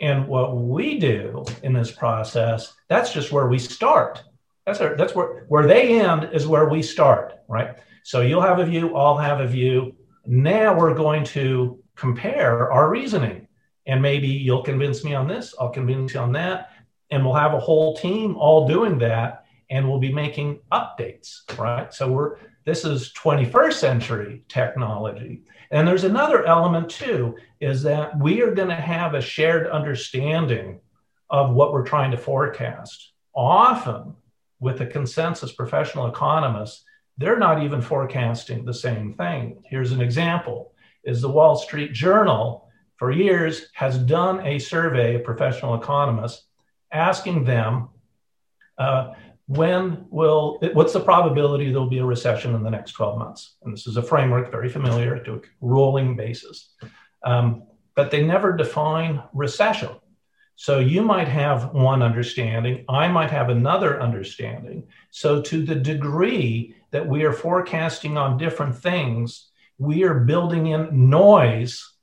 And 0.00 0.26
what 0.26 0.56
we 0.56 0.98
do 0.98 1.44
in 1.62 1.72
this 1.72 1.90
process, 1.90 2.74
that's 2.88 3.12
just 3.12 3.30
where 3.30 3.46
we 3.46 3.58
start. 3.58 4.24
That's, 4.64 4.80
our, 4.80 4.96
that's 4.96 5.14
where, 5.14 5.44
where 5.48 5.66
they 5.66 6.00
end 6.00 6.30
is 6.32 6.48
where 6.48 6.68
we 6.68 6.82
start, 6.82 7.38
right? 7.46 7.76
So 8.02 8.22
you'll 8.22 8.40
have 8.40 8.58
a 8.58 8.66
view, 8.66 8.96
I'll 8.96 9.18
have 9.18 9.40
a 9.40 9.46
view. 9.46 9.94
Now 10.26 10.76
we're 10.76 10.94
going 10.94 11.22
to 11.26 11.78
compare 11.94 12.72
our 12.72 12.90
reasoning. 12.90 13.45
And 13.86 14.02
maybe 14.02 14.28
you'll 14.28 14.62
convince 14.62 15.04
me 15.04 15.14
on 15.14 15.28
this, 15.28 15.54
I'll 15.60 15.70
convince 15.70 16.14
you 16.14 16.20
on 16.20 16.32
that. 16.32 16.70
And 17.10 17.24
we'll 17.24 17.34
have 17.34 17.54
a 17.54 17.60
whole 17.60 17.96
team 17.96 18.36
all 18.36 18.66
doing 18.66 18.98
that 18.98 19.44
and 19.70 19.88
we'll 19.88 20.00
be 20.00 20.12
making 20.12 20.60
updates, 20.72 21.40
right? 21.58 21.92
So 21.92 22.10
we're 22.10 22.36
this 22.66 22.84
is 22.84 23.12
21st 23.12 23.74
century 23.74 24.42
technology. 24.48 25.44
And 25.70 25.86
there's 25.86 26.02
another 26.02 26.44
element 26.44 26.90
too, 26.90 27.36
is 27.60 27.80
that 27.84 28.18
we 28.18 28.42
are 28.42 28.52
going 28.52 28.68
to 28.68 28.74
have 28.74 29.14
a 29.14 29.20
shared 29.20 29.68
understanding 29.68 30.80
of 31.30 31.54
what 31.54 31.72
we're 31.72 31.86
trying 31.86 32.10
to 32.10 32.16
forecast. 32.16 33.12
Often 33.36 34.14
with 34.58 34.78
the 34.78 34.86
consensus 34.86 35.52
professional 35.52 36.08
economists, 36.08 36.84
they're 37.18 37.38
not 37.38 37.62
even 37.62 37.80
forecasting 37.80 38.64
the 38.64 38.74
same 38.74 39.14
thing. 39.14 39.62
Here's 39.64 39.92
an 39.92 40.00
example 40.00 40.72
is 41.04 41.20
the 41.20 41.28
Wall 41.28 41.54
Street 41.54 41.92
Journal 41.92 42.65
for 42.96 43.10
years 43.10 43.68
has 43.74 43.98
done 43.98 44.44
a 44.46 44.58
survey 44.58 45.16
of 45.16 45.24
professional 45.24 45.74
economists 45.74 46.46
asking 46.92 47.44
them 47.44 47.88
uh, 48.78 49.12
when 49.46 50.06
will 50.10 50.58
what's 50.72 50.92
the 50.92 51.00
probability 51.00 51.70
there'll 51.70 51.88
be 51.88 51.98
a 51.98 52.04
recession 52.04 52.54
in 52.54 52.62
the 52.62 52.70
next 52.70 52.92
12 52.92 53.18
months? 53.18 53.56
And 53.62 53.72
this 53.72 53.86
is 53.86 53.96
a 53.96 54.02
framework 54.02 54.50
very 54.50 54.68
familiar 54.68 55.18
to 55.20 55.34
a 55.34 55.40
rolling 55.60 56.16
basis. 56.16 56.74
Um, 57.24 57.64
but 57.94 58.10
they 58.10 58.24
never 58.24 58.56
define 58.56 59.22
recession. 59.32 59.90
So 60.56 60.78
you 60.78 61.02
might 61.02 61.28
have 61.28 61.74
one 61.74 62.02
understanding 62.02 62.84
i 62.88 63.08
might 63.08 63.30
have 63.30 63.50
another 63.50 64.00
understanding. 64.02 64.88
So 65.10 65.42
to 65.42 65.64
the 65.64 65.74
degree 65.74 66.74
that 66.90 67.06
we 67.06 67.24
are 67.24 67.32
forecasting 67.32 68.16
on 68.16 68.38
different 68.38 68.74
things 68.74 69.50
we 69.78 70.04
are 70.04 70.20
building 70.20 70.68
in 70.68 71.10
noise 71.10 71.95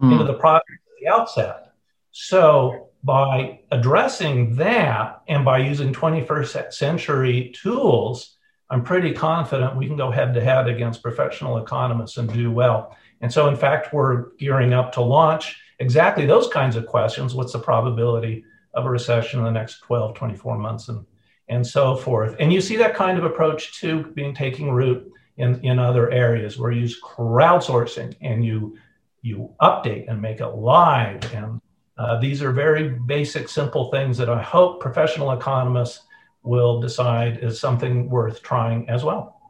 mm. 0.00 0.12
into 0.12 0.24
the 0.24 0.34
project 0.34 0.70
at 0.70 1.00
the 1.00 1.08
outset 1.08 1.70
so 2.12 2.88
by 3.02 3.60
addressing 3.70 4.56
that 4.56 5.22
and 5.28 5.44
by 5.44 5.58
using 5.58 5.92
21st 5.92 6.72
century 6.72 7.54
tools, 7.54 8.36
I'm 8.68 8.84
pretty 8.84 9.12
confident 9.12 9.76
we 9.76 9.86
can 9.86 9.96
go 9.96 10.10
head 10.10 10.34
to 10.34 10.40
head 10.40 10.68
against 10.68 11.02
professional 11.02 11.58
economists 11.58 12.18
and 12.18 12.32
do 12.32 12.50
well. 12.50 12.96
And 13.20 13.32
so, 13.32 13.48
in 13.48 13.56
fact, 13.56 13.92
we're 13.92 14.34
gearing 14.36 14.72
up 14.72 14.92
to 14.92 15.00
launch 15.00 15.60
exactly 15.78 16.26
those 16.26 16.48
kinds 16.48 16.76
of 16.76 16.86
questions. 16.86 17.34
What's 17.34 17.52
the 17.52 17.58
probability 17.58 18.44
of 18.74 18.86
a 18.86 18.90
recession 18.90 19.40
in 19.40 19.44
the 19.44 19.50
next 19.50 19.80
12, 19.80 20.14
24 20.14 20.58
months, 20.58 20.88
and, 20.88 21.04
and 21.48 21.66
so 21.66 21.96
forth? 21.96 22.36
And 22.38 22.52
you 22.52 22.60
see 22.60 22.76
that 22.76 22.94
kind 22.94 23.18
of 23.18 23.24
approach 23.24 23.80
too 23.80 24.12
being 24.14 24.34
taking 24.34 24.70
root 24.70 25.10
in, 25.36 25.60
in 25.64 25.78
other 25.78 26.10
areas 26.10 26.58
where 26.58 26.70
you 26.70 26.82
use 26.82 27.00
crowdsourcing 27.00 28.16
and 28.20 28.44
you 28.44 28.76
you 29.22 29.54
update 29.60 30.08
and 30.08 30.20
make 30.20 30.40
it 30.40 30.48
live. 30.48 31.34
And 31.34 31.60
uh, 31.98 32.18
these 32.18 32.42
are 32.42 32.52
very 32.52 32.88
basic, 32.88 33.48
simple 33.48 33.90
things 33.90 34.16
that 34.18 34.30
I 34.30 34.42
hope 34.42 34.80
professional 34.80 35.32
economists 35.32 36.04
will 36.42 36.80
decide 36.80 37.38
is 37.42 37.60
something 37.60 38.08
worth 38.08 38.42
trying 38.42 38.88
as 38.88 39.04
well. 39.04 39.40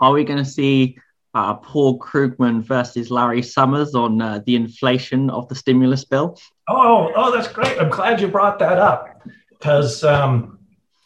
Are 0.00 0.12
we 0.12 0.24
going 0.24 0.42
to 0.42 0.50
see 0.50 0.96
uh, 1.34 1.54
Paul 1.54 1.98
Krugman 1.98 2.62
versus 2.62 3.10
Larry 3.10 3.42
Summers 3.42 3.94
on 3.94 4.20
uh, 4.20 4.40
the 4.46 4.56
inflation 4.56 5.30
of 5.30 5.48
the 5.48 5.54
stimulus 5.54 6.04
bill? 6.04 6.38
Oh, 6.68 7.12
oh, 7.14 7.34
that's 7.34 7.48
great. 7.48 7.78
I'm 7.78 7.90
glad 7.90 8.20
you 8.20 8.28
brought 8.28 8.58
that 8.58 8.78
up 8.78 9.22
because 9.50 10.02
um, 10.04 10.58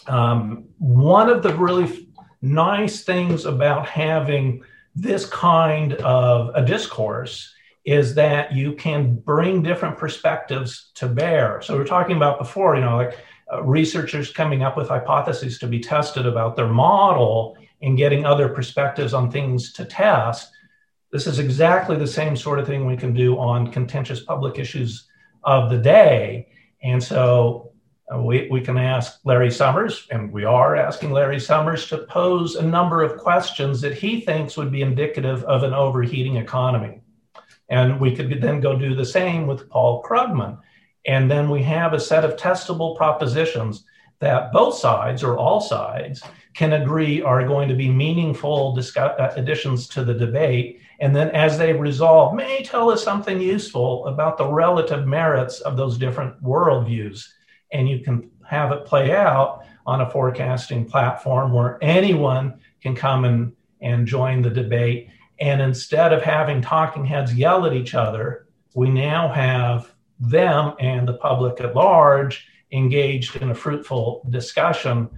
um, 0.07 0.65
one 0.79 1.29
of 1.29 1.43
the 1.43 1.55
really 1.55 2.09
nice 2.43 3.03
things 3.03 3.45
about 3.45 3.87
having 3.87 4.63
this 4.95 5.27
kind 5.27 5.95
of 5.95 6.55
a 6.55 6.65
discourse 6.65 7.53
is 7.87 8.17
that 8.17 8.53
you 8.53 8.73
can 8.73 9.15
bring 9.15 9.63
different 9.63 9.97
perspectives 9.97 10.91
to 10.95 11.07
bear. 11.07 11.63
So 11.63 11.77
we 11.77 11.83
are 11.83 11.87
talking 11.87 12.17
about 12.17 12.41
before, 12.41 12.75
you 12.75 12.81
know, 12.81 12.97
like 12.97 13.17
uh, 13.53 13.63
researchers 13.63 14.33
coming 14.33 14.65
up 14.65 14.77
with 14.77 14.89
hypotheses 14.89 15.61
to 15.61 15.69
be 15.69 15.79
tested 15.79 16.27
about 16.27 16.57
their 16.57 16.67
model 16.67 17.57
and 17.83 17.97
getting 17.97 18.27
other 18.27 18.49
perspectives 18.49 19.15
on 19.15 19.31
things 19.31 19.73
to 19.75 19.85
test. 19.85 20.51
This 21.13 21.29
is 21.29 21.39
exactly 21.39 21.97
the 21.97 22.09
same 22.09 22.37
sort 22.37 22.59
of 22.59 22.67
thing 22.67 22.87
we 22.87 22.97
can 22.97 23.15
do 23.15 23.39
on 23.39 23.71
contentious 23.71 24.21
public 24.21 24.59
issues 24.59 25.07
of 25.45 25.71
the 25.71 25.79
day. 25.79 26.49
And 26.83 27.01
so 27.01 27.71
uh, 28.13 28.21
we, 28.21 28.49
we 28.51 28.63
can 28.63 28.79
ask 28.79 29.21
Larry 29.25 29.53
Summers, 29.53 30.09
and 30.11 30.33
we 30.33 30.45
are 30.45 30.75
asking 30.75 31.13
Larry 31.13 31.39
Summers 31.39 31.87
to 31.89 31.99
pose 31.99 32.57
a 32.57 32.63
number 32.63 33.03
of 33.03 33.17
questions 33.17 33.81
that 33.81 33.95
he 33.95 34.23
thinks 34.23 34.57
would 34.57 34.73
be 34.73 34.83
indicative 34.83 35.45
of 35.45 35.63
an 35.63 35.73
overheating 35.73 36.37
economy. 36.37 37.01
And 37.69 38.01
we 38.01 38.15
could 38.15 38.41
then 38.41 38.61
go 38.61 38.79
do 38.79 38.95
the 38.95 39.05
same 39.05 39.47
with 39.47 39.69
Paul 39.69 40.03
Krugman. 40.03 40.59
And 41.07 41.31
then 41.31 41.51
we 41.51 41.63
have 41.63 41.93
a 41.93 42.01
set 42.01 42.25
of 42.25 42.37
testable 42.37 42.97
propositions 42.97 43.85
that 44.19 44.53
both 44.53 44.77
sides 44.77 45.23
or 45.23 45.37
all 45.37 45.61
sides 45.61 46.23
can 46.55 46.73
agree 46.73 47.21
are 47.23 47.47
going 47.47 47.69
to 47.69 47.75
be 47.75 47.89
meaningful 47.91 48.75
discuss- 48.75 49.19
uh, 49.19 49.33
additions 49.37 49.87
to 49.89 50.03
the 50.03 50.15
debate. 50.15 50.81
And 51.01 51.15
then 51.15 51.31
as 51.31 51.59
they 51.59 51.73
resolve, 51.75 52.35
may 52.35 52.63
tell 52.63 52.91
us 52.91 53.05
something 53.05 53.41
useful 53.41 54.07
about 54.07 54.39
the 54.39 54.51
relative 54.51 55.07
merits 55.07 55.61
of 55.61 55.77
those 55.77 55.99
different 55.99 56.43
worldviews. 56.43 57.27
And 57.73 57.89
you 57.89 58.01
can 58.01 58.31
have 58.49 58.73
it 58.73 58.87
play 58.87 59.13
out 59.15 59.65
on 59.87 60.01
a 60.01 60.11
forecasting 60.11 60.87
platform 60.87 61.53
where 61.53 61.79
anyone 61.83 62.59
can 62.81 62.95
come 62.95 63.25
and, 63.25 63.53
and 63.83 64.07
join 64.07 64.41
the 64.41 64.51
debate 64.51 65.11
and 65.39 65.61
instead 65.61 66.13
of 66.13 66.23
having 66.23 66.63
talking 66.63 67.05
heads 67.05 67.35
yell 67.35 67.67
at 67.67 67.75
each 67.75 67.95
other, 67.95 68.47
we 68.75 68.91
now 68.91 69.29
have 69.29 69.93
them 70.19 70.75
and 70.79 71.07
the 71.07 71.15
public 71.15 71.61
at 71.61 71.75
large 71.75 72.49
engaged 72.73 73.37
in 73.37 73.51
a 73.51 73.55
fruitful 73.55 74.27
discussion 74.31 75.09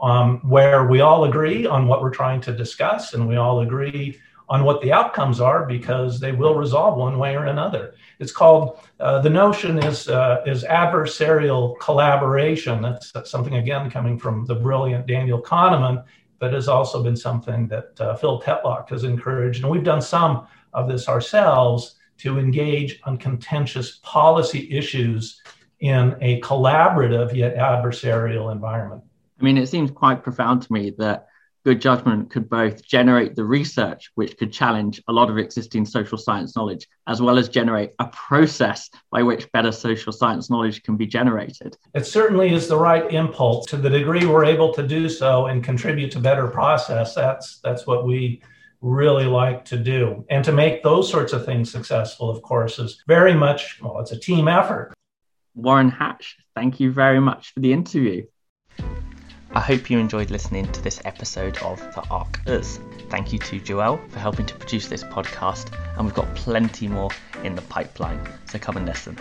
um, 0.00 0.38
where 0.48 0.86
we 0.86 1.00
all 1.00 1.24
agree 1.24 1.66
on 1.66 1.86
what 1.86 2.02
we're 2.02 2.10
trying 2.10 2.40
to 2.40 2.52
discuss 2.52 3.14
and 3.14 3.26
we 3.26 3.36
all 3.36 3.60
agree 3.60 4.18
on 4.48 4.64
what 4.64 4.80
the 4.82 4.92
outcomes 4.92 5.40
are 5.40 5.64
because 5.64 6.20
they 6.20 6.32
will 6.32 6.54
resolve 6.54 6.98
one 6.98 7.18
way 7.18 7.34
or 7.34 7.46
another. 7.46 7.94
It's 8.18 8.32
called 8.32 8.78
uh, 9.00 9.20
the 9.20 9.30
notion 9.30 9.78
is 9.78 10.08
uh, 10.08 10.42
is 10.46 10.64
adversarial 10.64 11.78
collaboration. 11.78 12.82
That's, 12.82 13.10
that's, 13.12 13.30
something 13.30 13.54
again 13.54 13.90
coming 13.90 14.18
from 14.18 14.44
the 14.44 14.54
brilliant 14.54 15.06
Daniel 15.06 15.40
Kahneman 15.40 16.04
but 16.44 16.52
has 16.52 16.68
also 16.68 17.02
been 17.02 17.16
something 17.16 17.66
that 17.68 17.98
uh, 17.98 18.14
Phil 18.16 18.38
Tetlock 18.38 18.90
has 18.90 19.04
encouraged. 19.04 19.62
And 19.62 19.72
we've 19.72 19.82
done 19.82 20.02
some 20.02 20.46
of 20.74 20.88
this 20.88 21.08
ourselves 21.08 21.94
to 22.18 22.38
engage 22.38 23.00
on 23.04 23.16
contentious 23.16 24.00
policy 24.02 24.70
issues 24.70 25.40
in 25.80 26.14
a 26.20 26.42
collaborative 26.42 27.34
yet 27.34 27.56
adversarial 27.56 28.52
environment. 28.52 29.02
I 29.40 29.42
mean, 29.42 29.56
it 29.56 29.68
seems 29.68 29.90
quite 29.90 30.22
profound 30.22 30.60
to 30.64 30.72
me 30.72 30.90
that 30.98 31.28
good 31.64 31.80
judgment 31.80 32.30
could 32.30 32.48
both 32.48 32.84
generate 32.84 33.34
the 33.34 33.44
research 33.44 34.10
which 34.14 34.36
could 34.36 34.52
challenge 34.52 35.02
a 35.08 35.12
lot 35.12 35.30
of 35.30 35.38
existing 35.38 35.86
social 35.86 36.18
science 36.18 36.54
knowledge, 36.54 36.86
as 37.06 37.22
well 37.22 37.38
as 37.38 37.48
generate 37.48 37.90
a 37.98 38.06
process 38.08 38.90
by 39.10 39.22
which 39.22 39.50
better 39.52 39.72
social 39.72 40.12
science 40.12 40.50
knowledge 40.50 40.82
can 40.82 40.96
be 40.96 41.06
generated. 41.06 41.76
It 41.94 42.06
certainly 42.06 42.52
is 42.52 42.68
the 42.68 42.76
right 42.76 43.10
impulse. 43.10 43.66
To 43.66 43.76
the 43.76 43.90
degree 43.90 44.26
we're 44.26 44.44
able 44.44 44.72
to 44.74 44.86
do 44.86 45.08
so 45.08 45.46
and 45.46 45.64
contribute 45.64 46.12
to 46.12 46.20
better 46.20 46.48
process, 46.48 47.14
that's 47.14 47.60
that's 47.60 47.86
what 47.86 48.06
we 48.06 48.42
really 48.82 49.24
like 49.24 49.64
to 49.64 49.78
do. 49.78 50.24
And 50.28 50.44
to 50.44 50.52
make 50.52 50.82
those 50.82 51.10
sorts 51.10 51.32
of 51.32 51.46
things 51.46 51.72
successful, 51.72 52.28
of 52.28 52.42
course, 52.42 52.78
is 52.78 53.02
very 53.06 53.34
much 53.34 53.80
well, 53.80 54.00
it's 54.00 54.12
a 54.12 54.18
team 54.18 54.48
effort. 54.48 54.92
Warren 55.54 55.88
Hatch, 55.88 56.36
thank 56.54 56.80
you 56.80 56.92
very 56.92 57.20
much 57.20 57.52
for 57.54 57.60
the 57.60 57.72
interview. 57.72 58.26
I 59.56 59.60
hope 59.60 59.88
you 59.88 60.00
enjoyed 60.00 60.32
listening 60.32 60.66
to 60.72 60.82
this 60.82 61.00
episode 61.04 61.56
of 61.58 61.78
The 61.94 62.02
Arc 62.10 62.40
Us. 62.48 62.80
Thank 63.08 63.32
you 63.32 63.38
to 63.38 63.60
Joel 63.60 63.98
for 64.08 64.18
helping 64.18 64.46
to 64.46 64.54
produce 64.56 64.88
this 64.88 65.04
podcast, 65.04 65.72
and 65.96 66.04
we've 66.04 66.14
got 66.14 66.34
plenty 66.34 66.88
more 66.88 67.10
in 67.44 67.54
the 67.54 67.62
pipeline, 67.62 68.20
so 68.46 68.58
come 68.58 68.76
and 68.76 68.84
listen. 68.84 69.16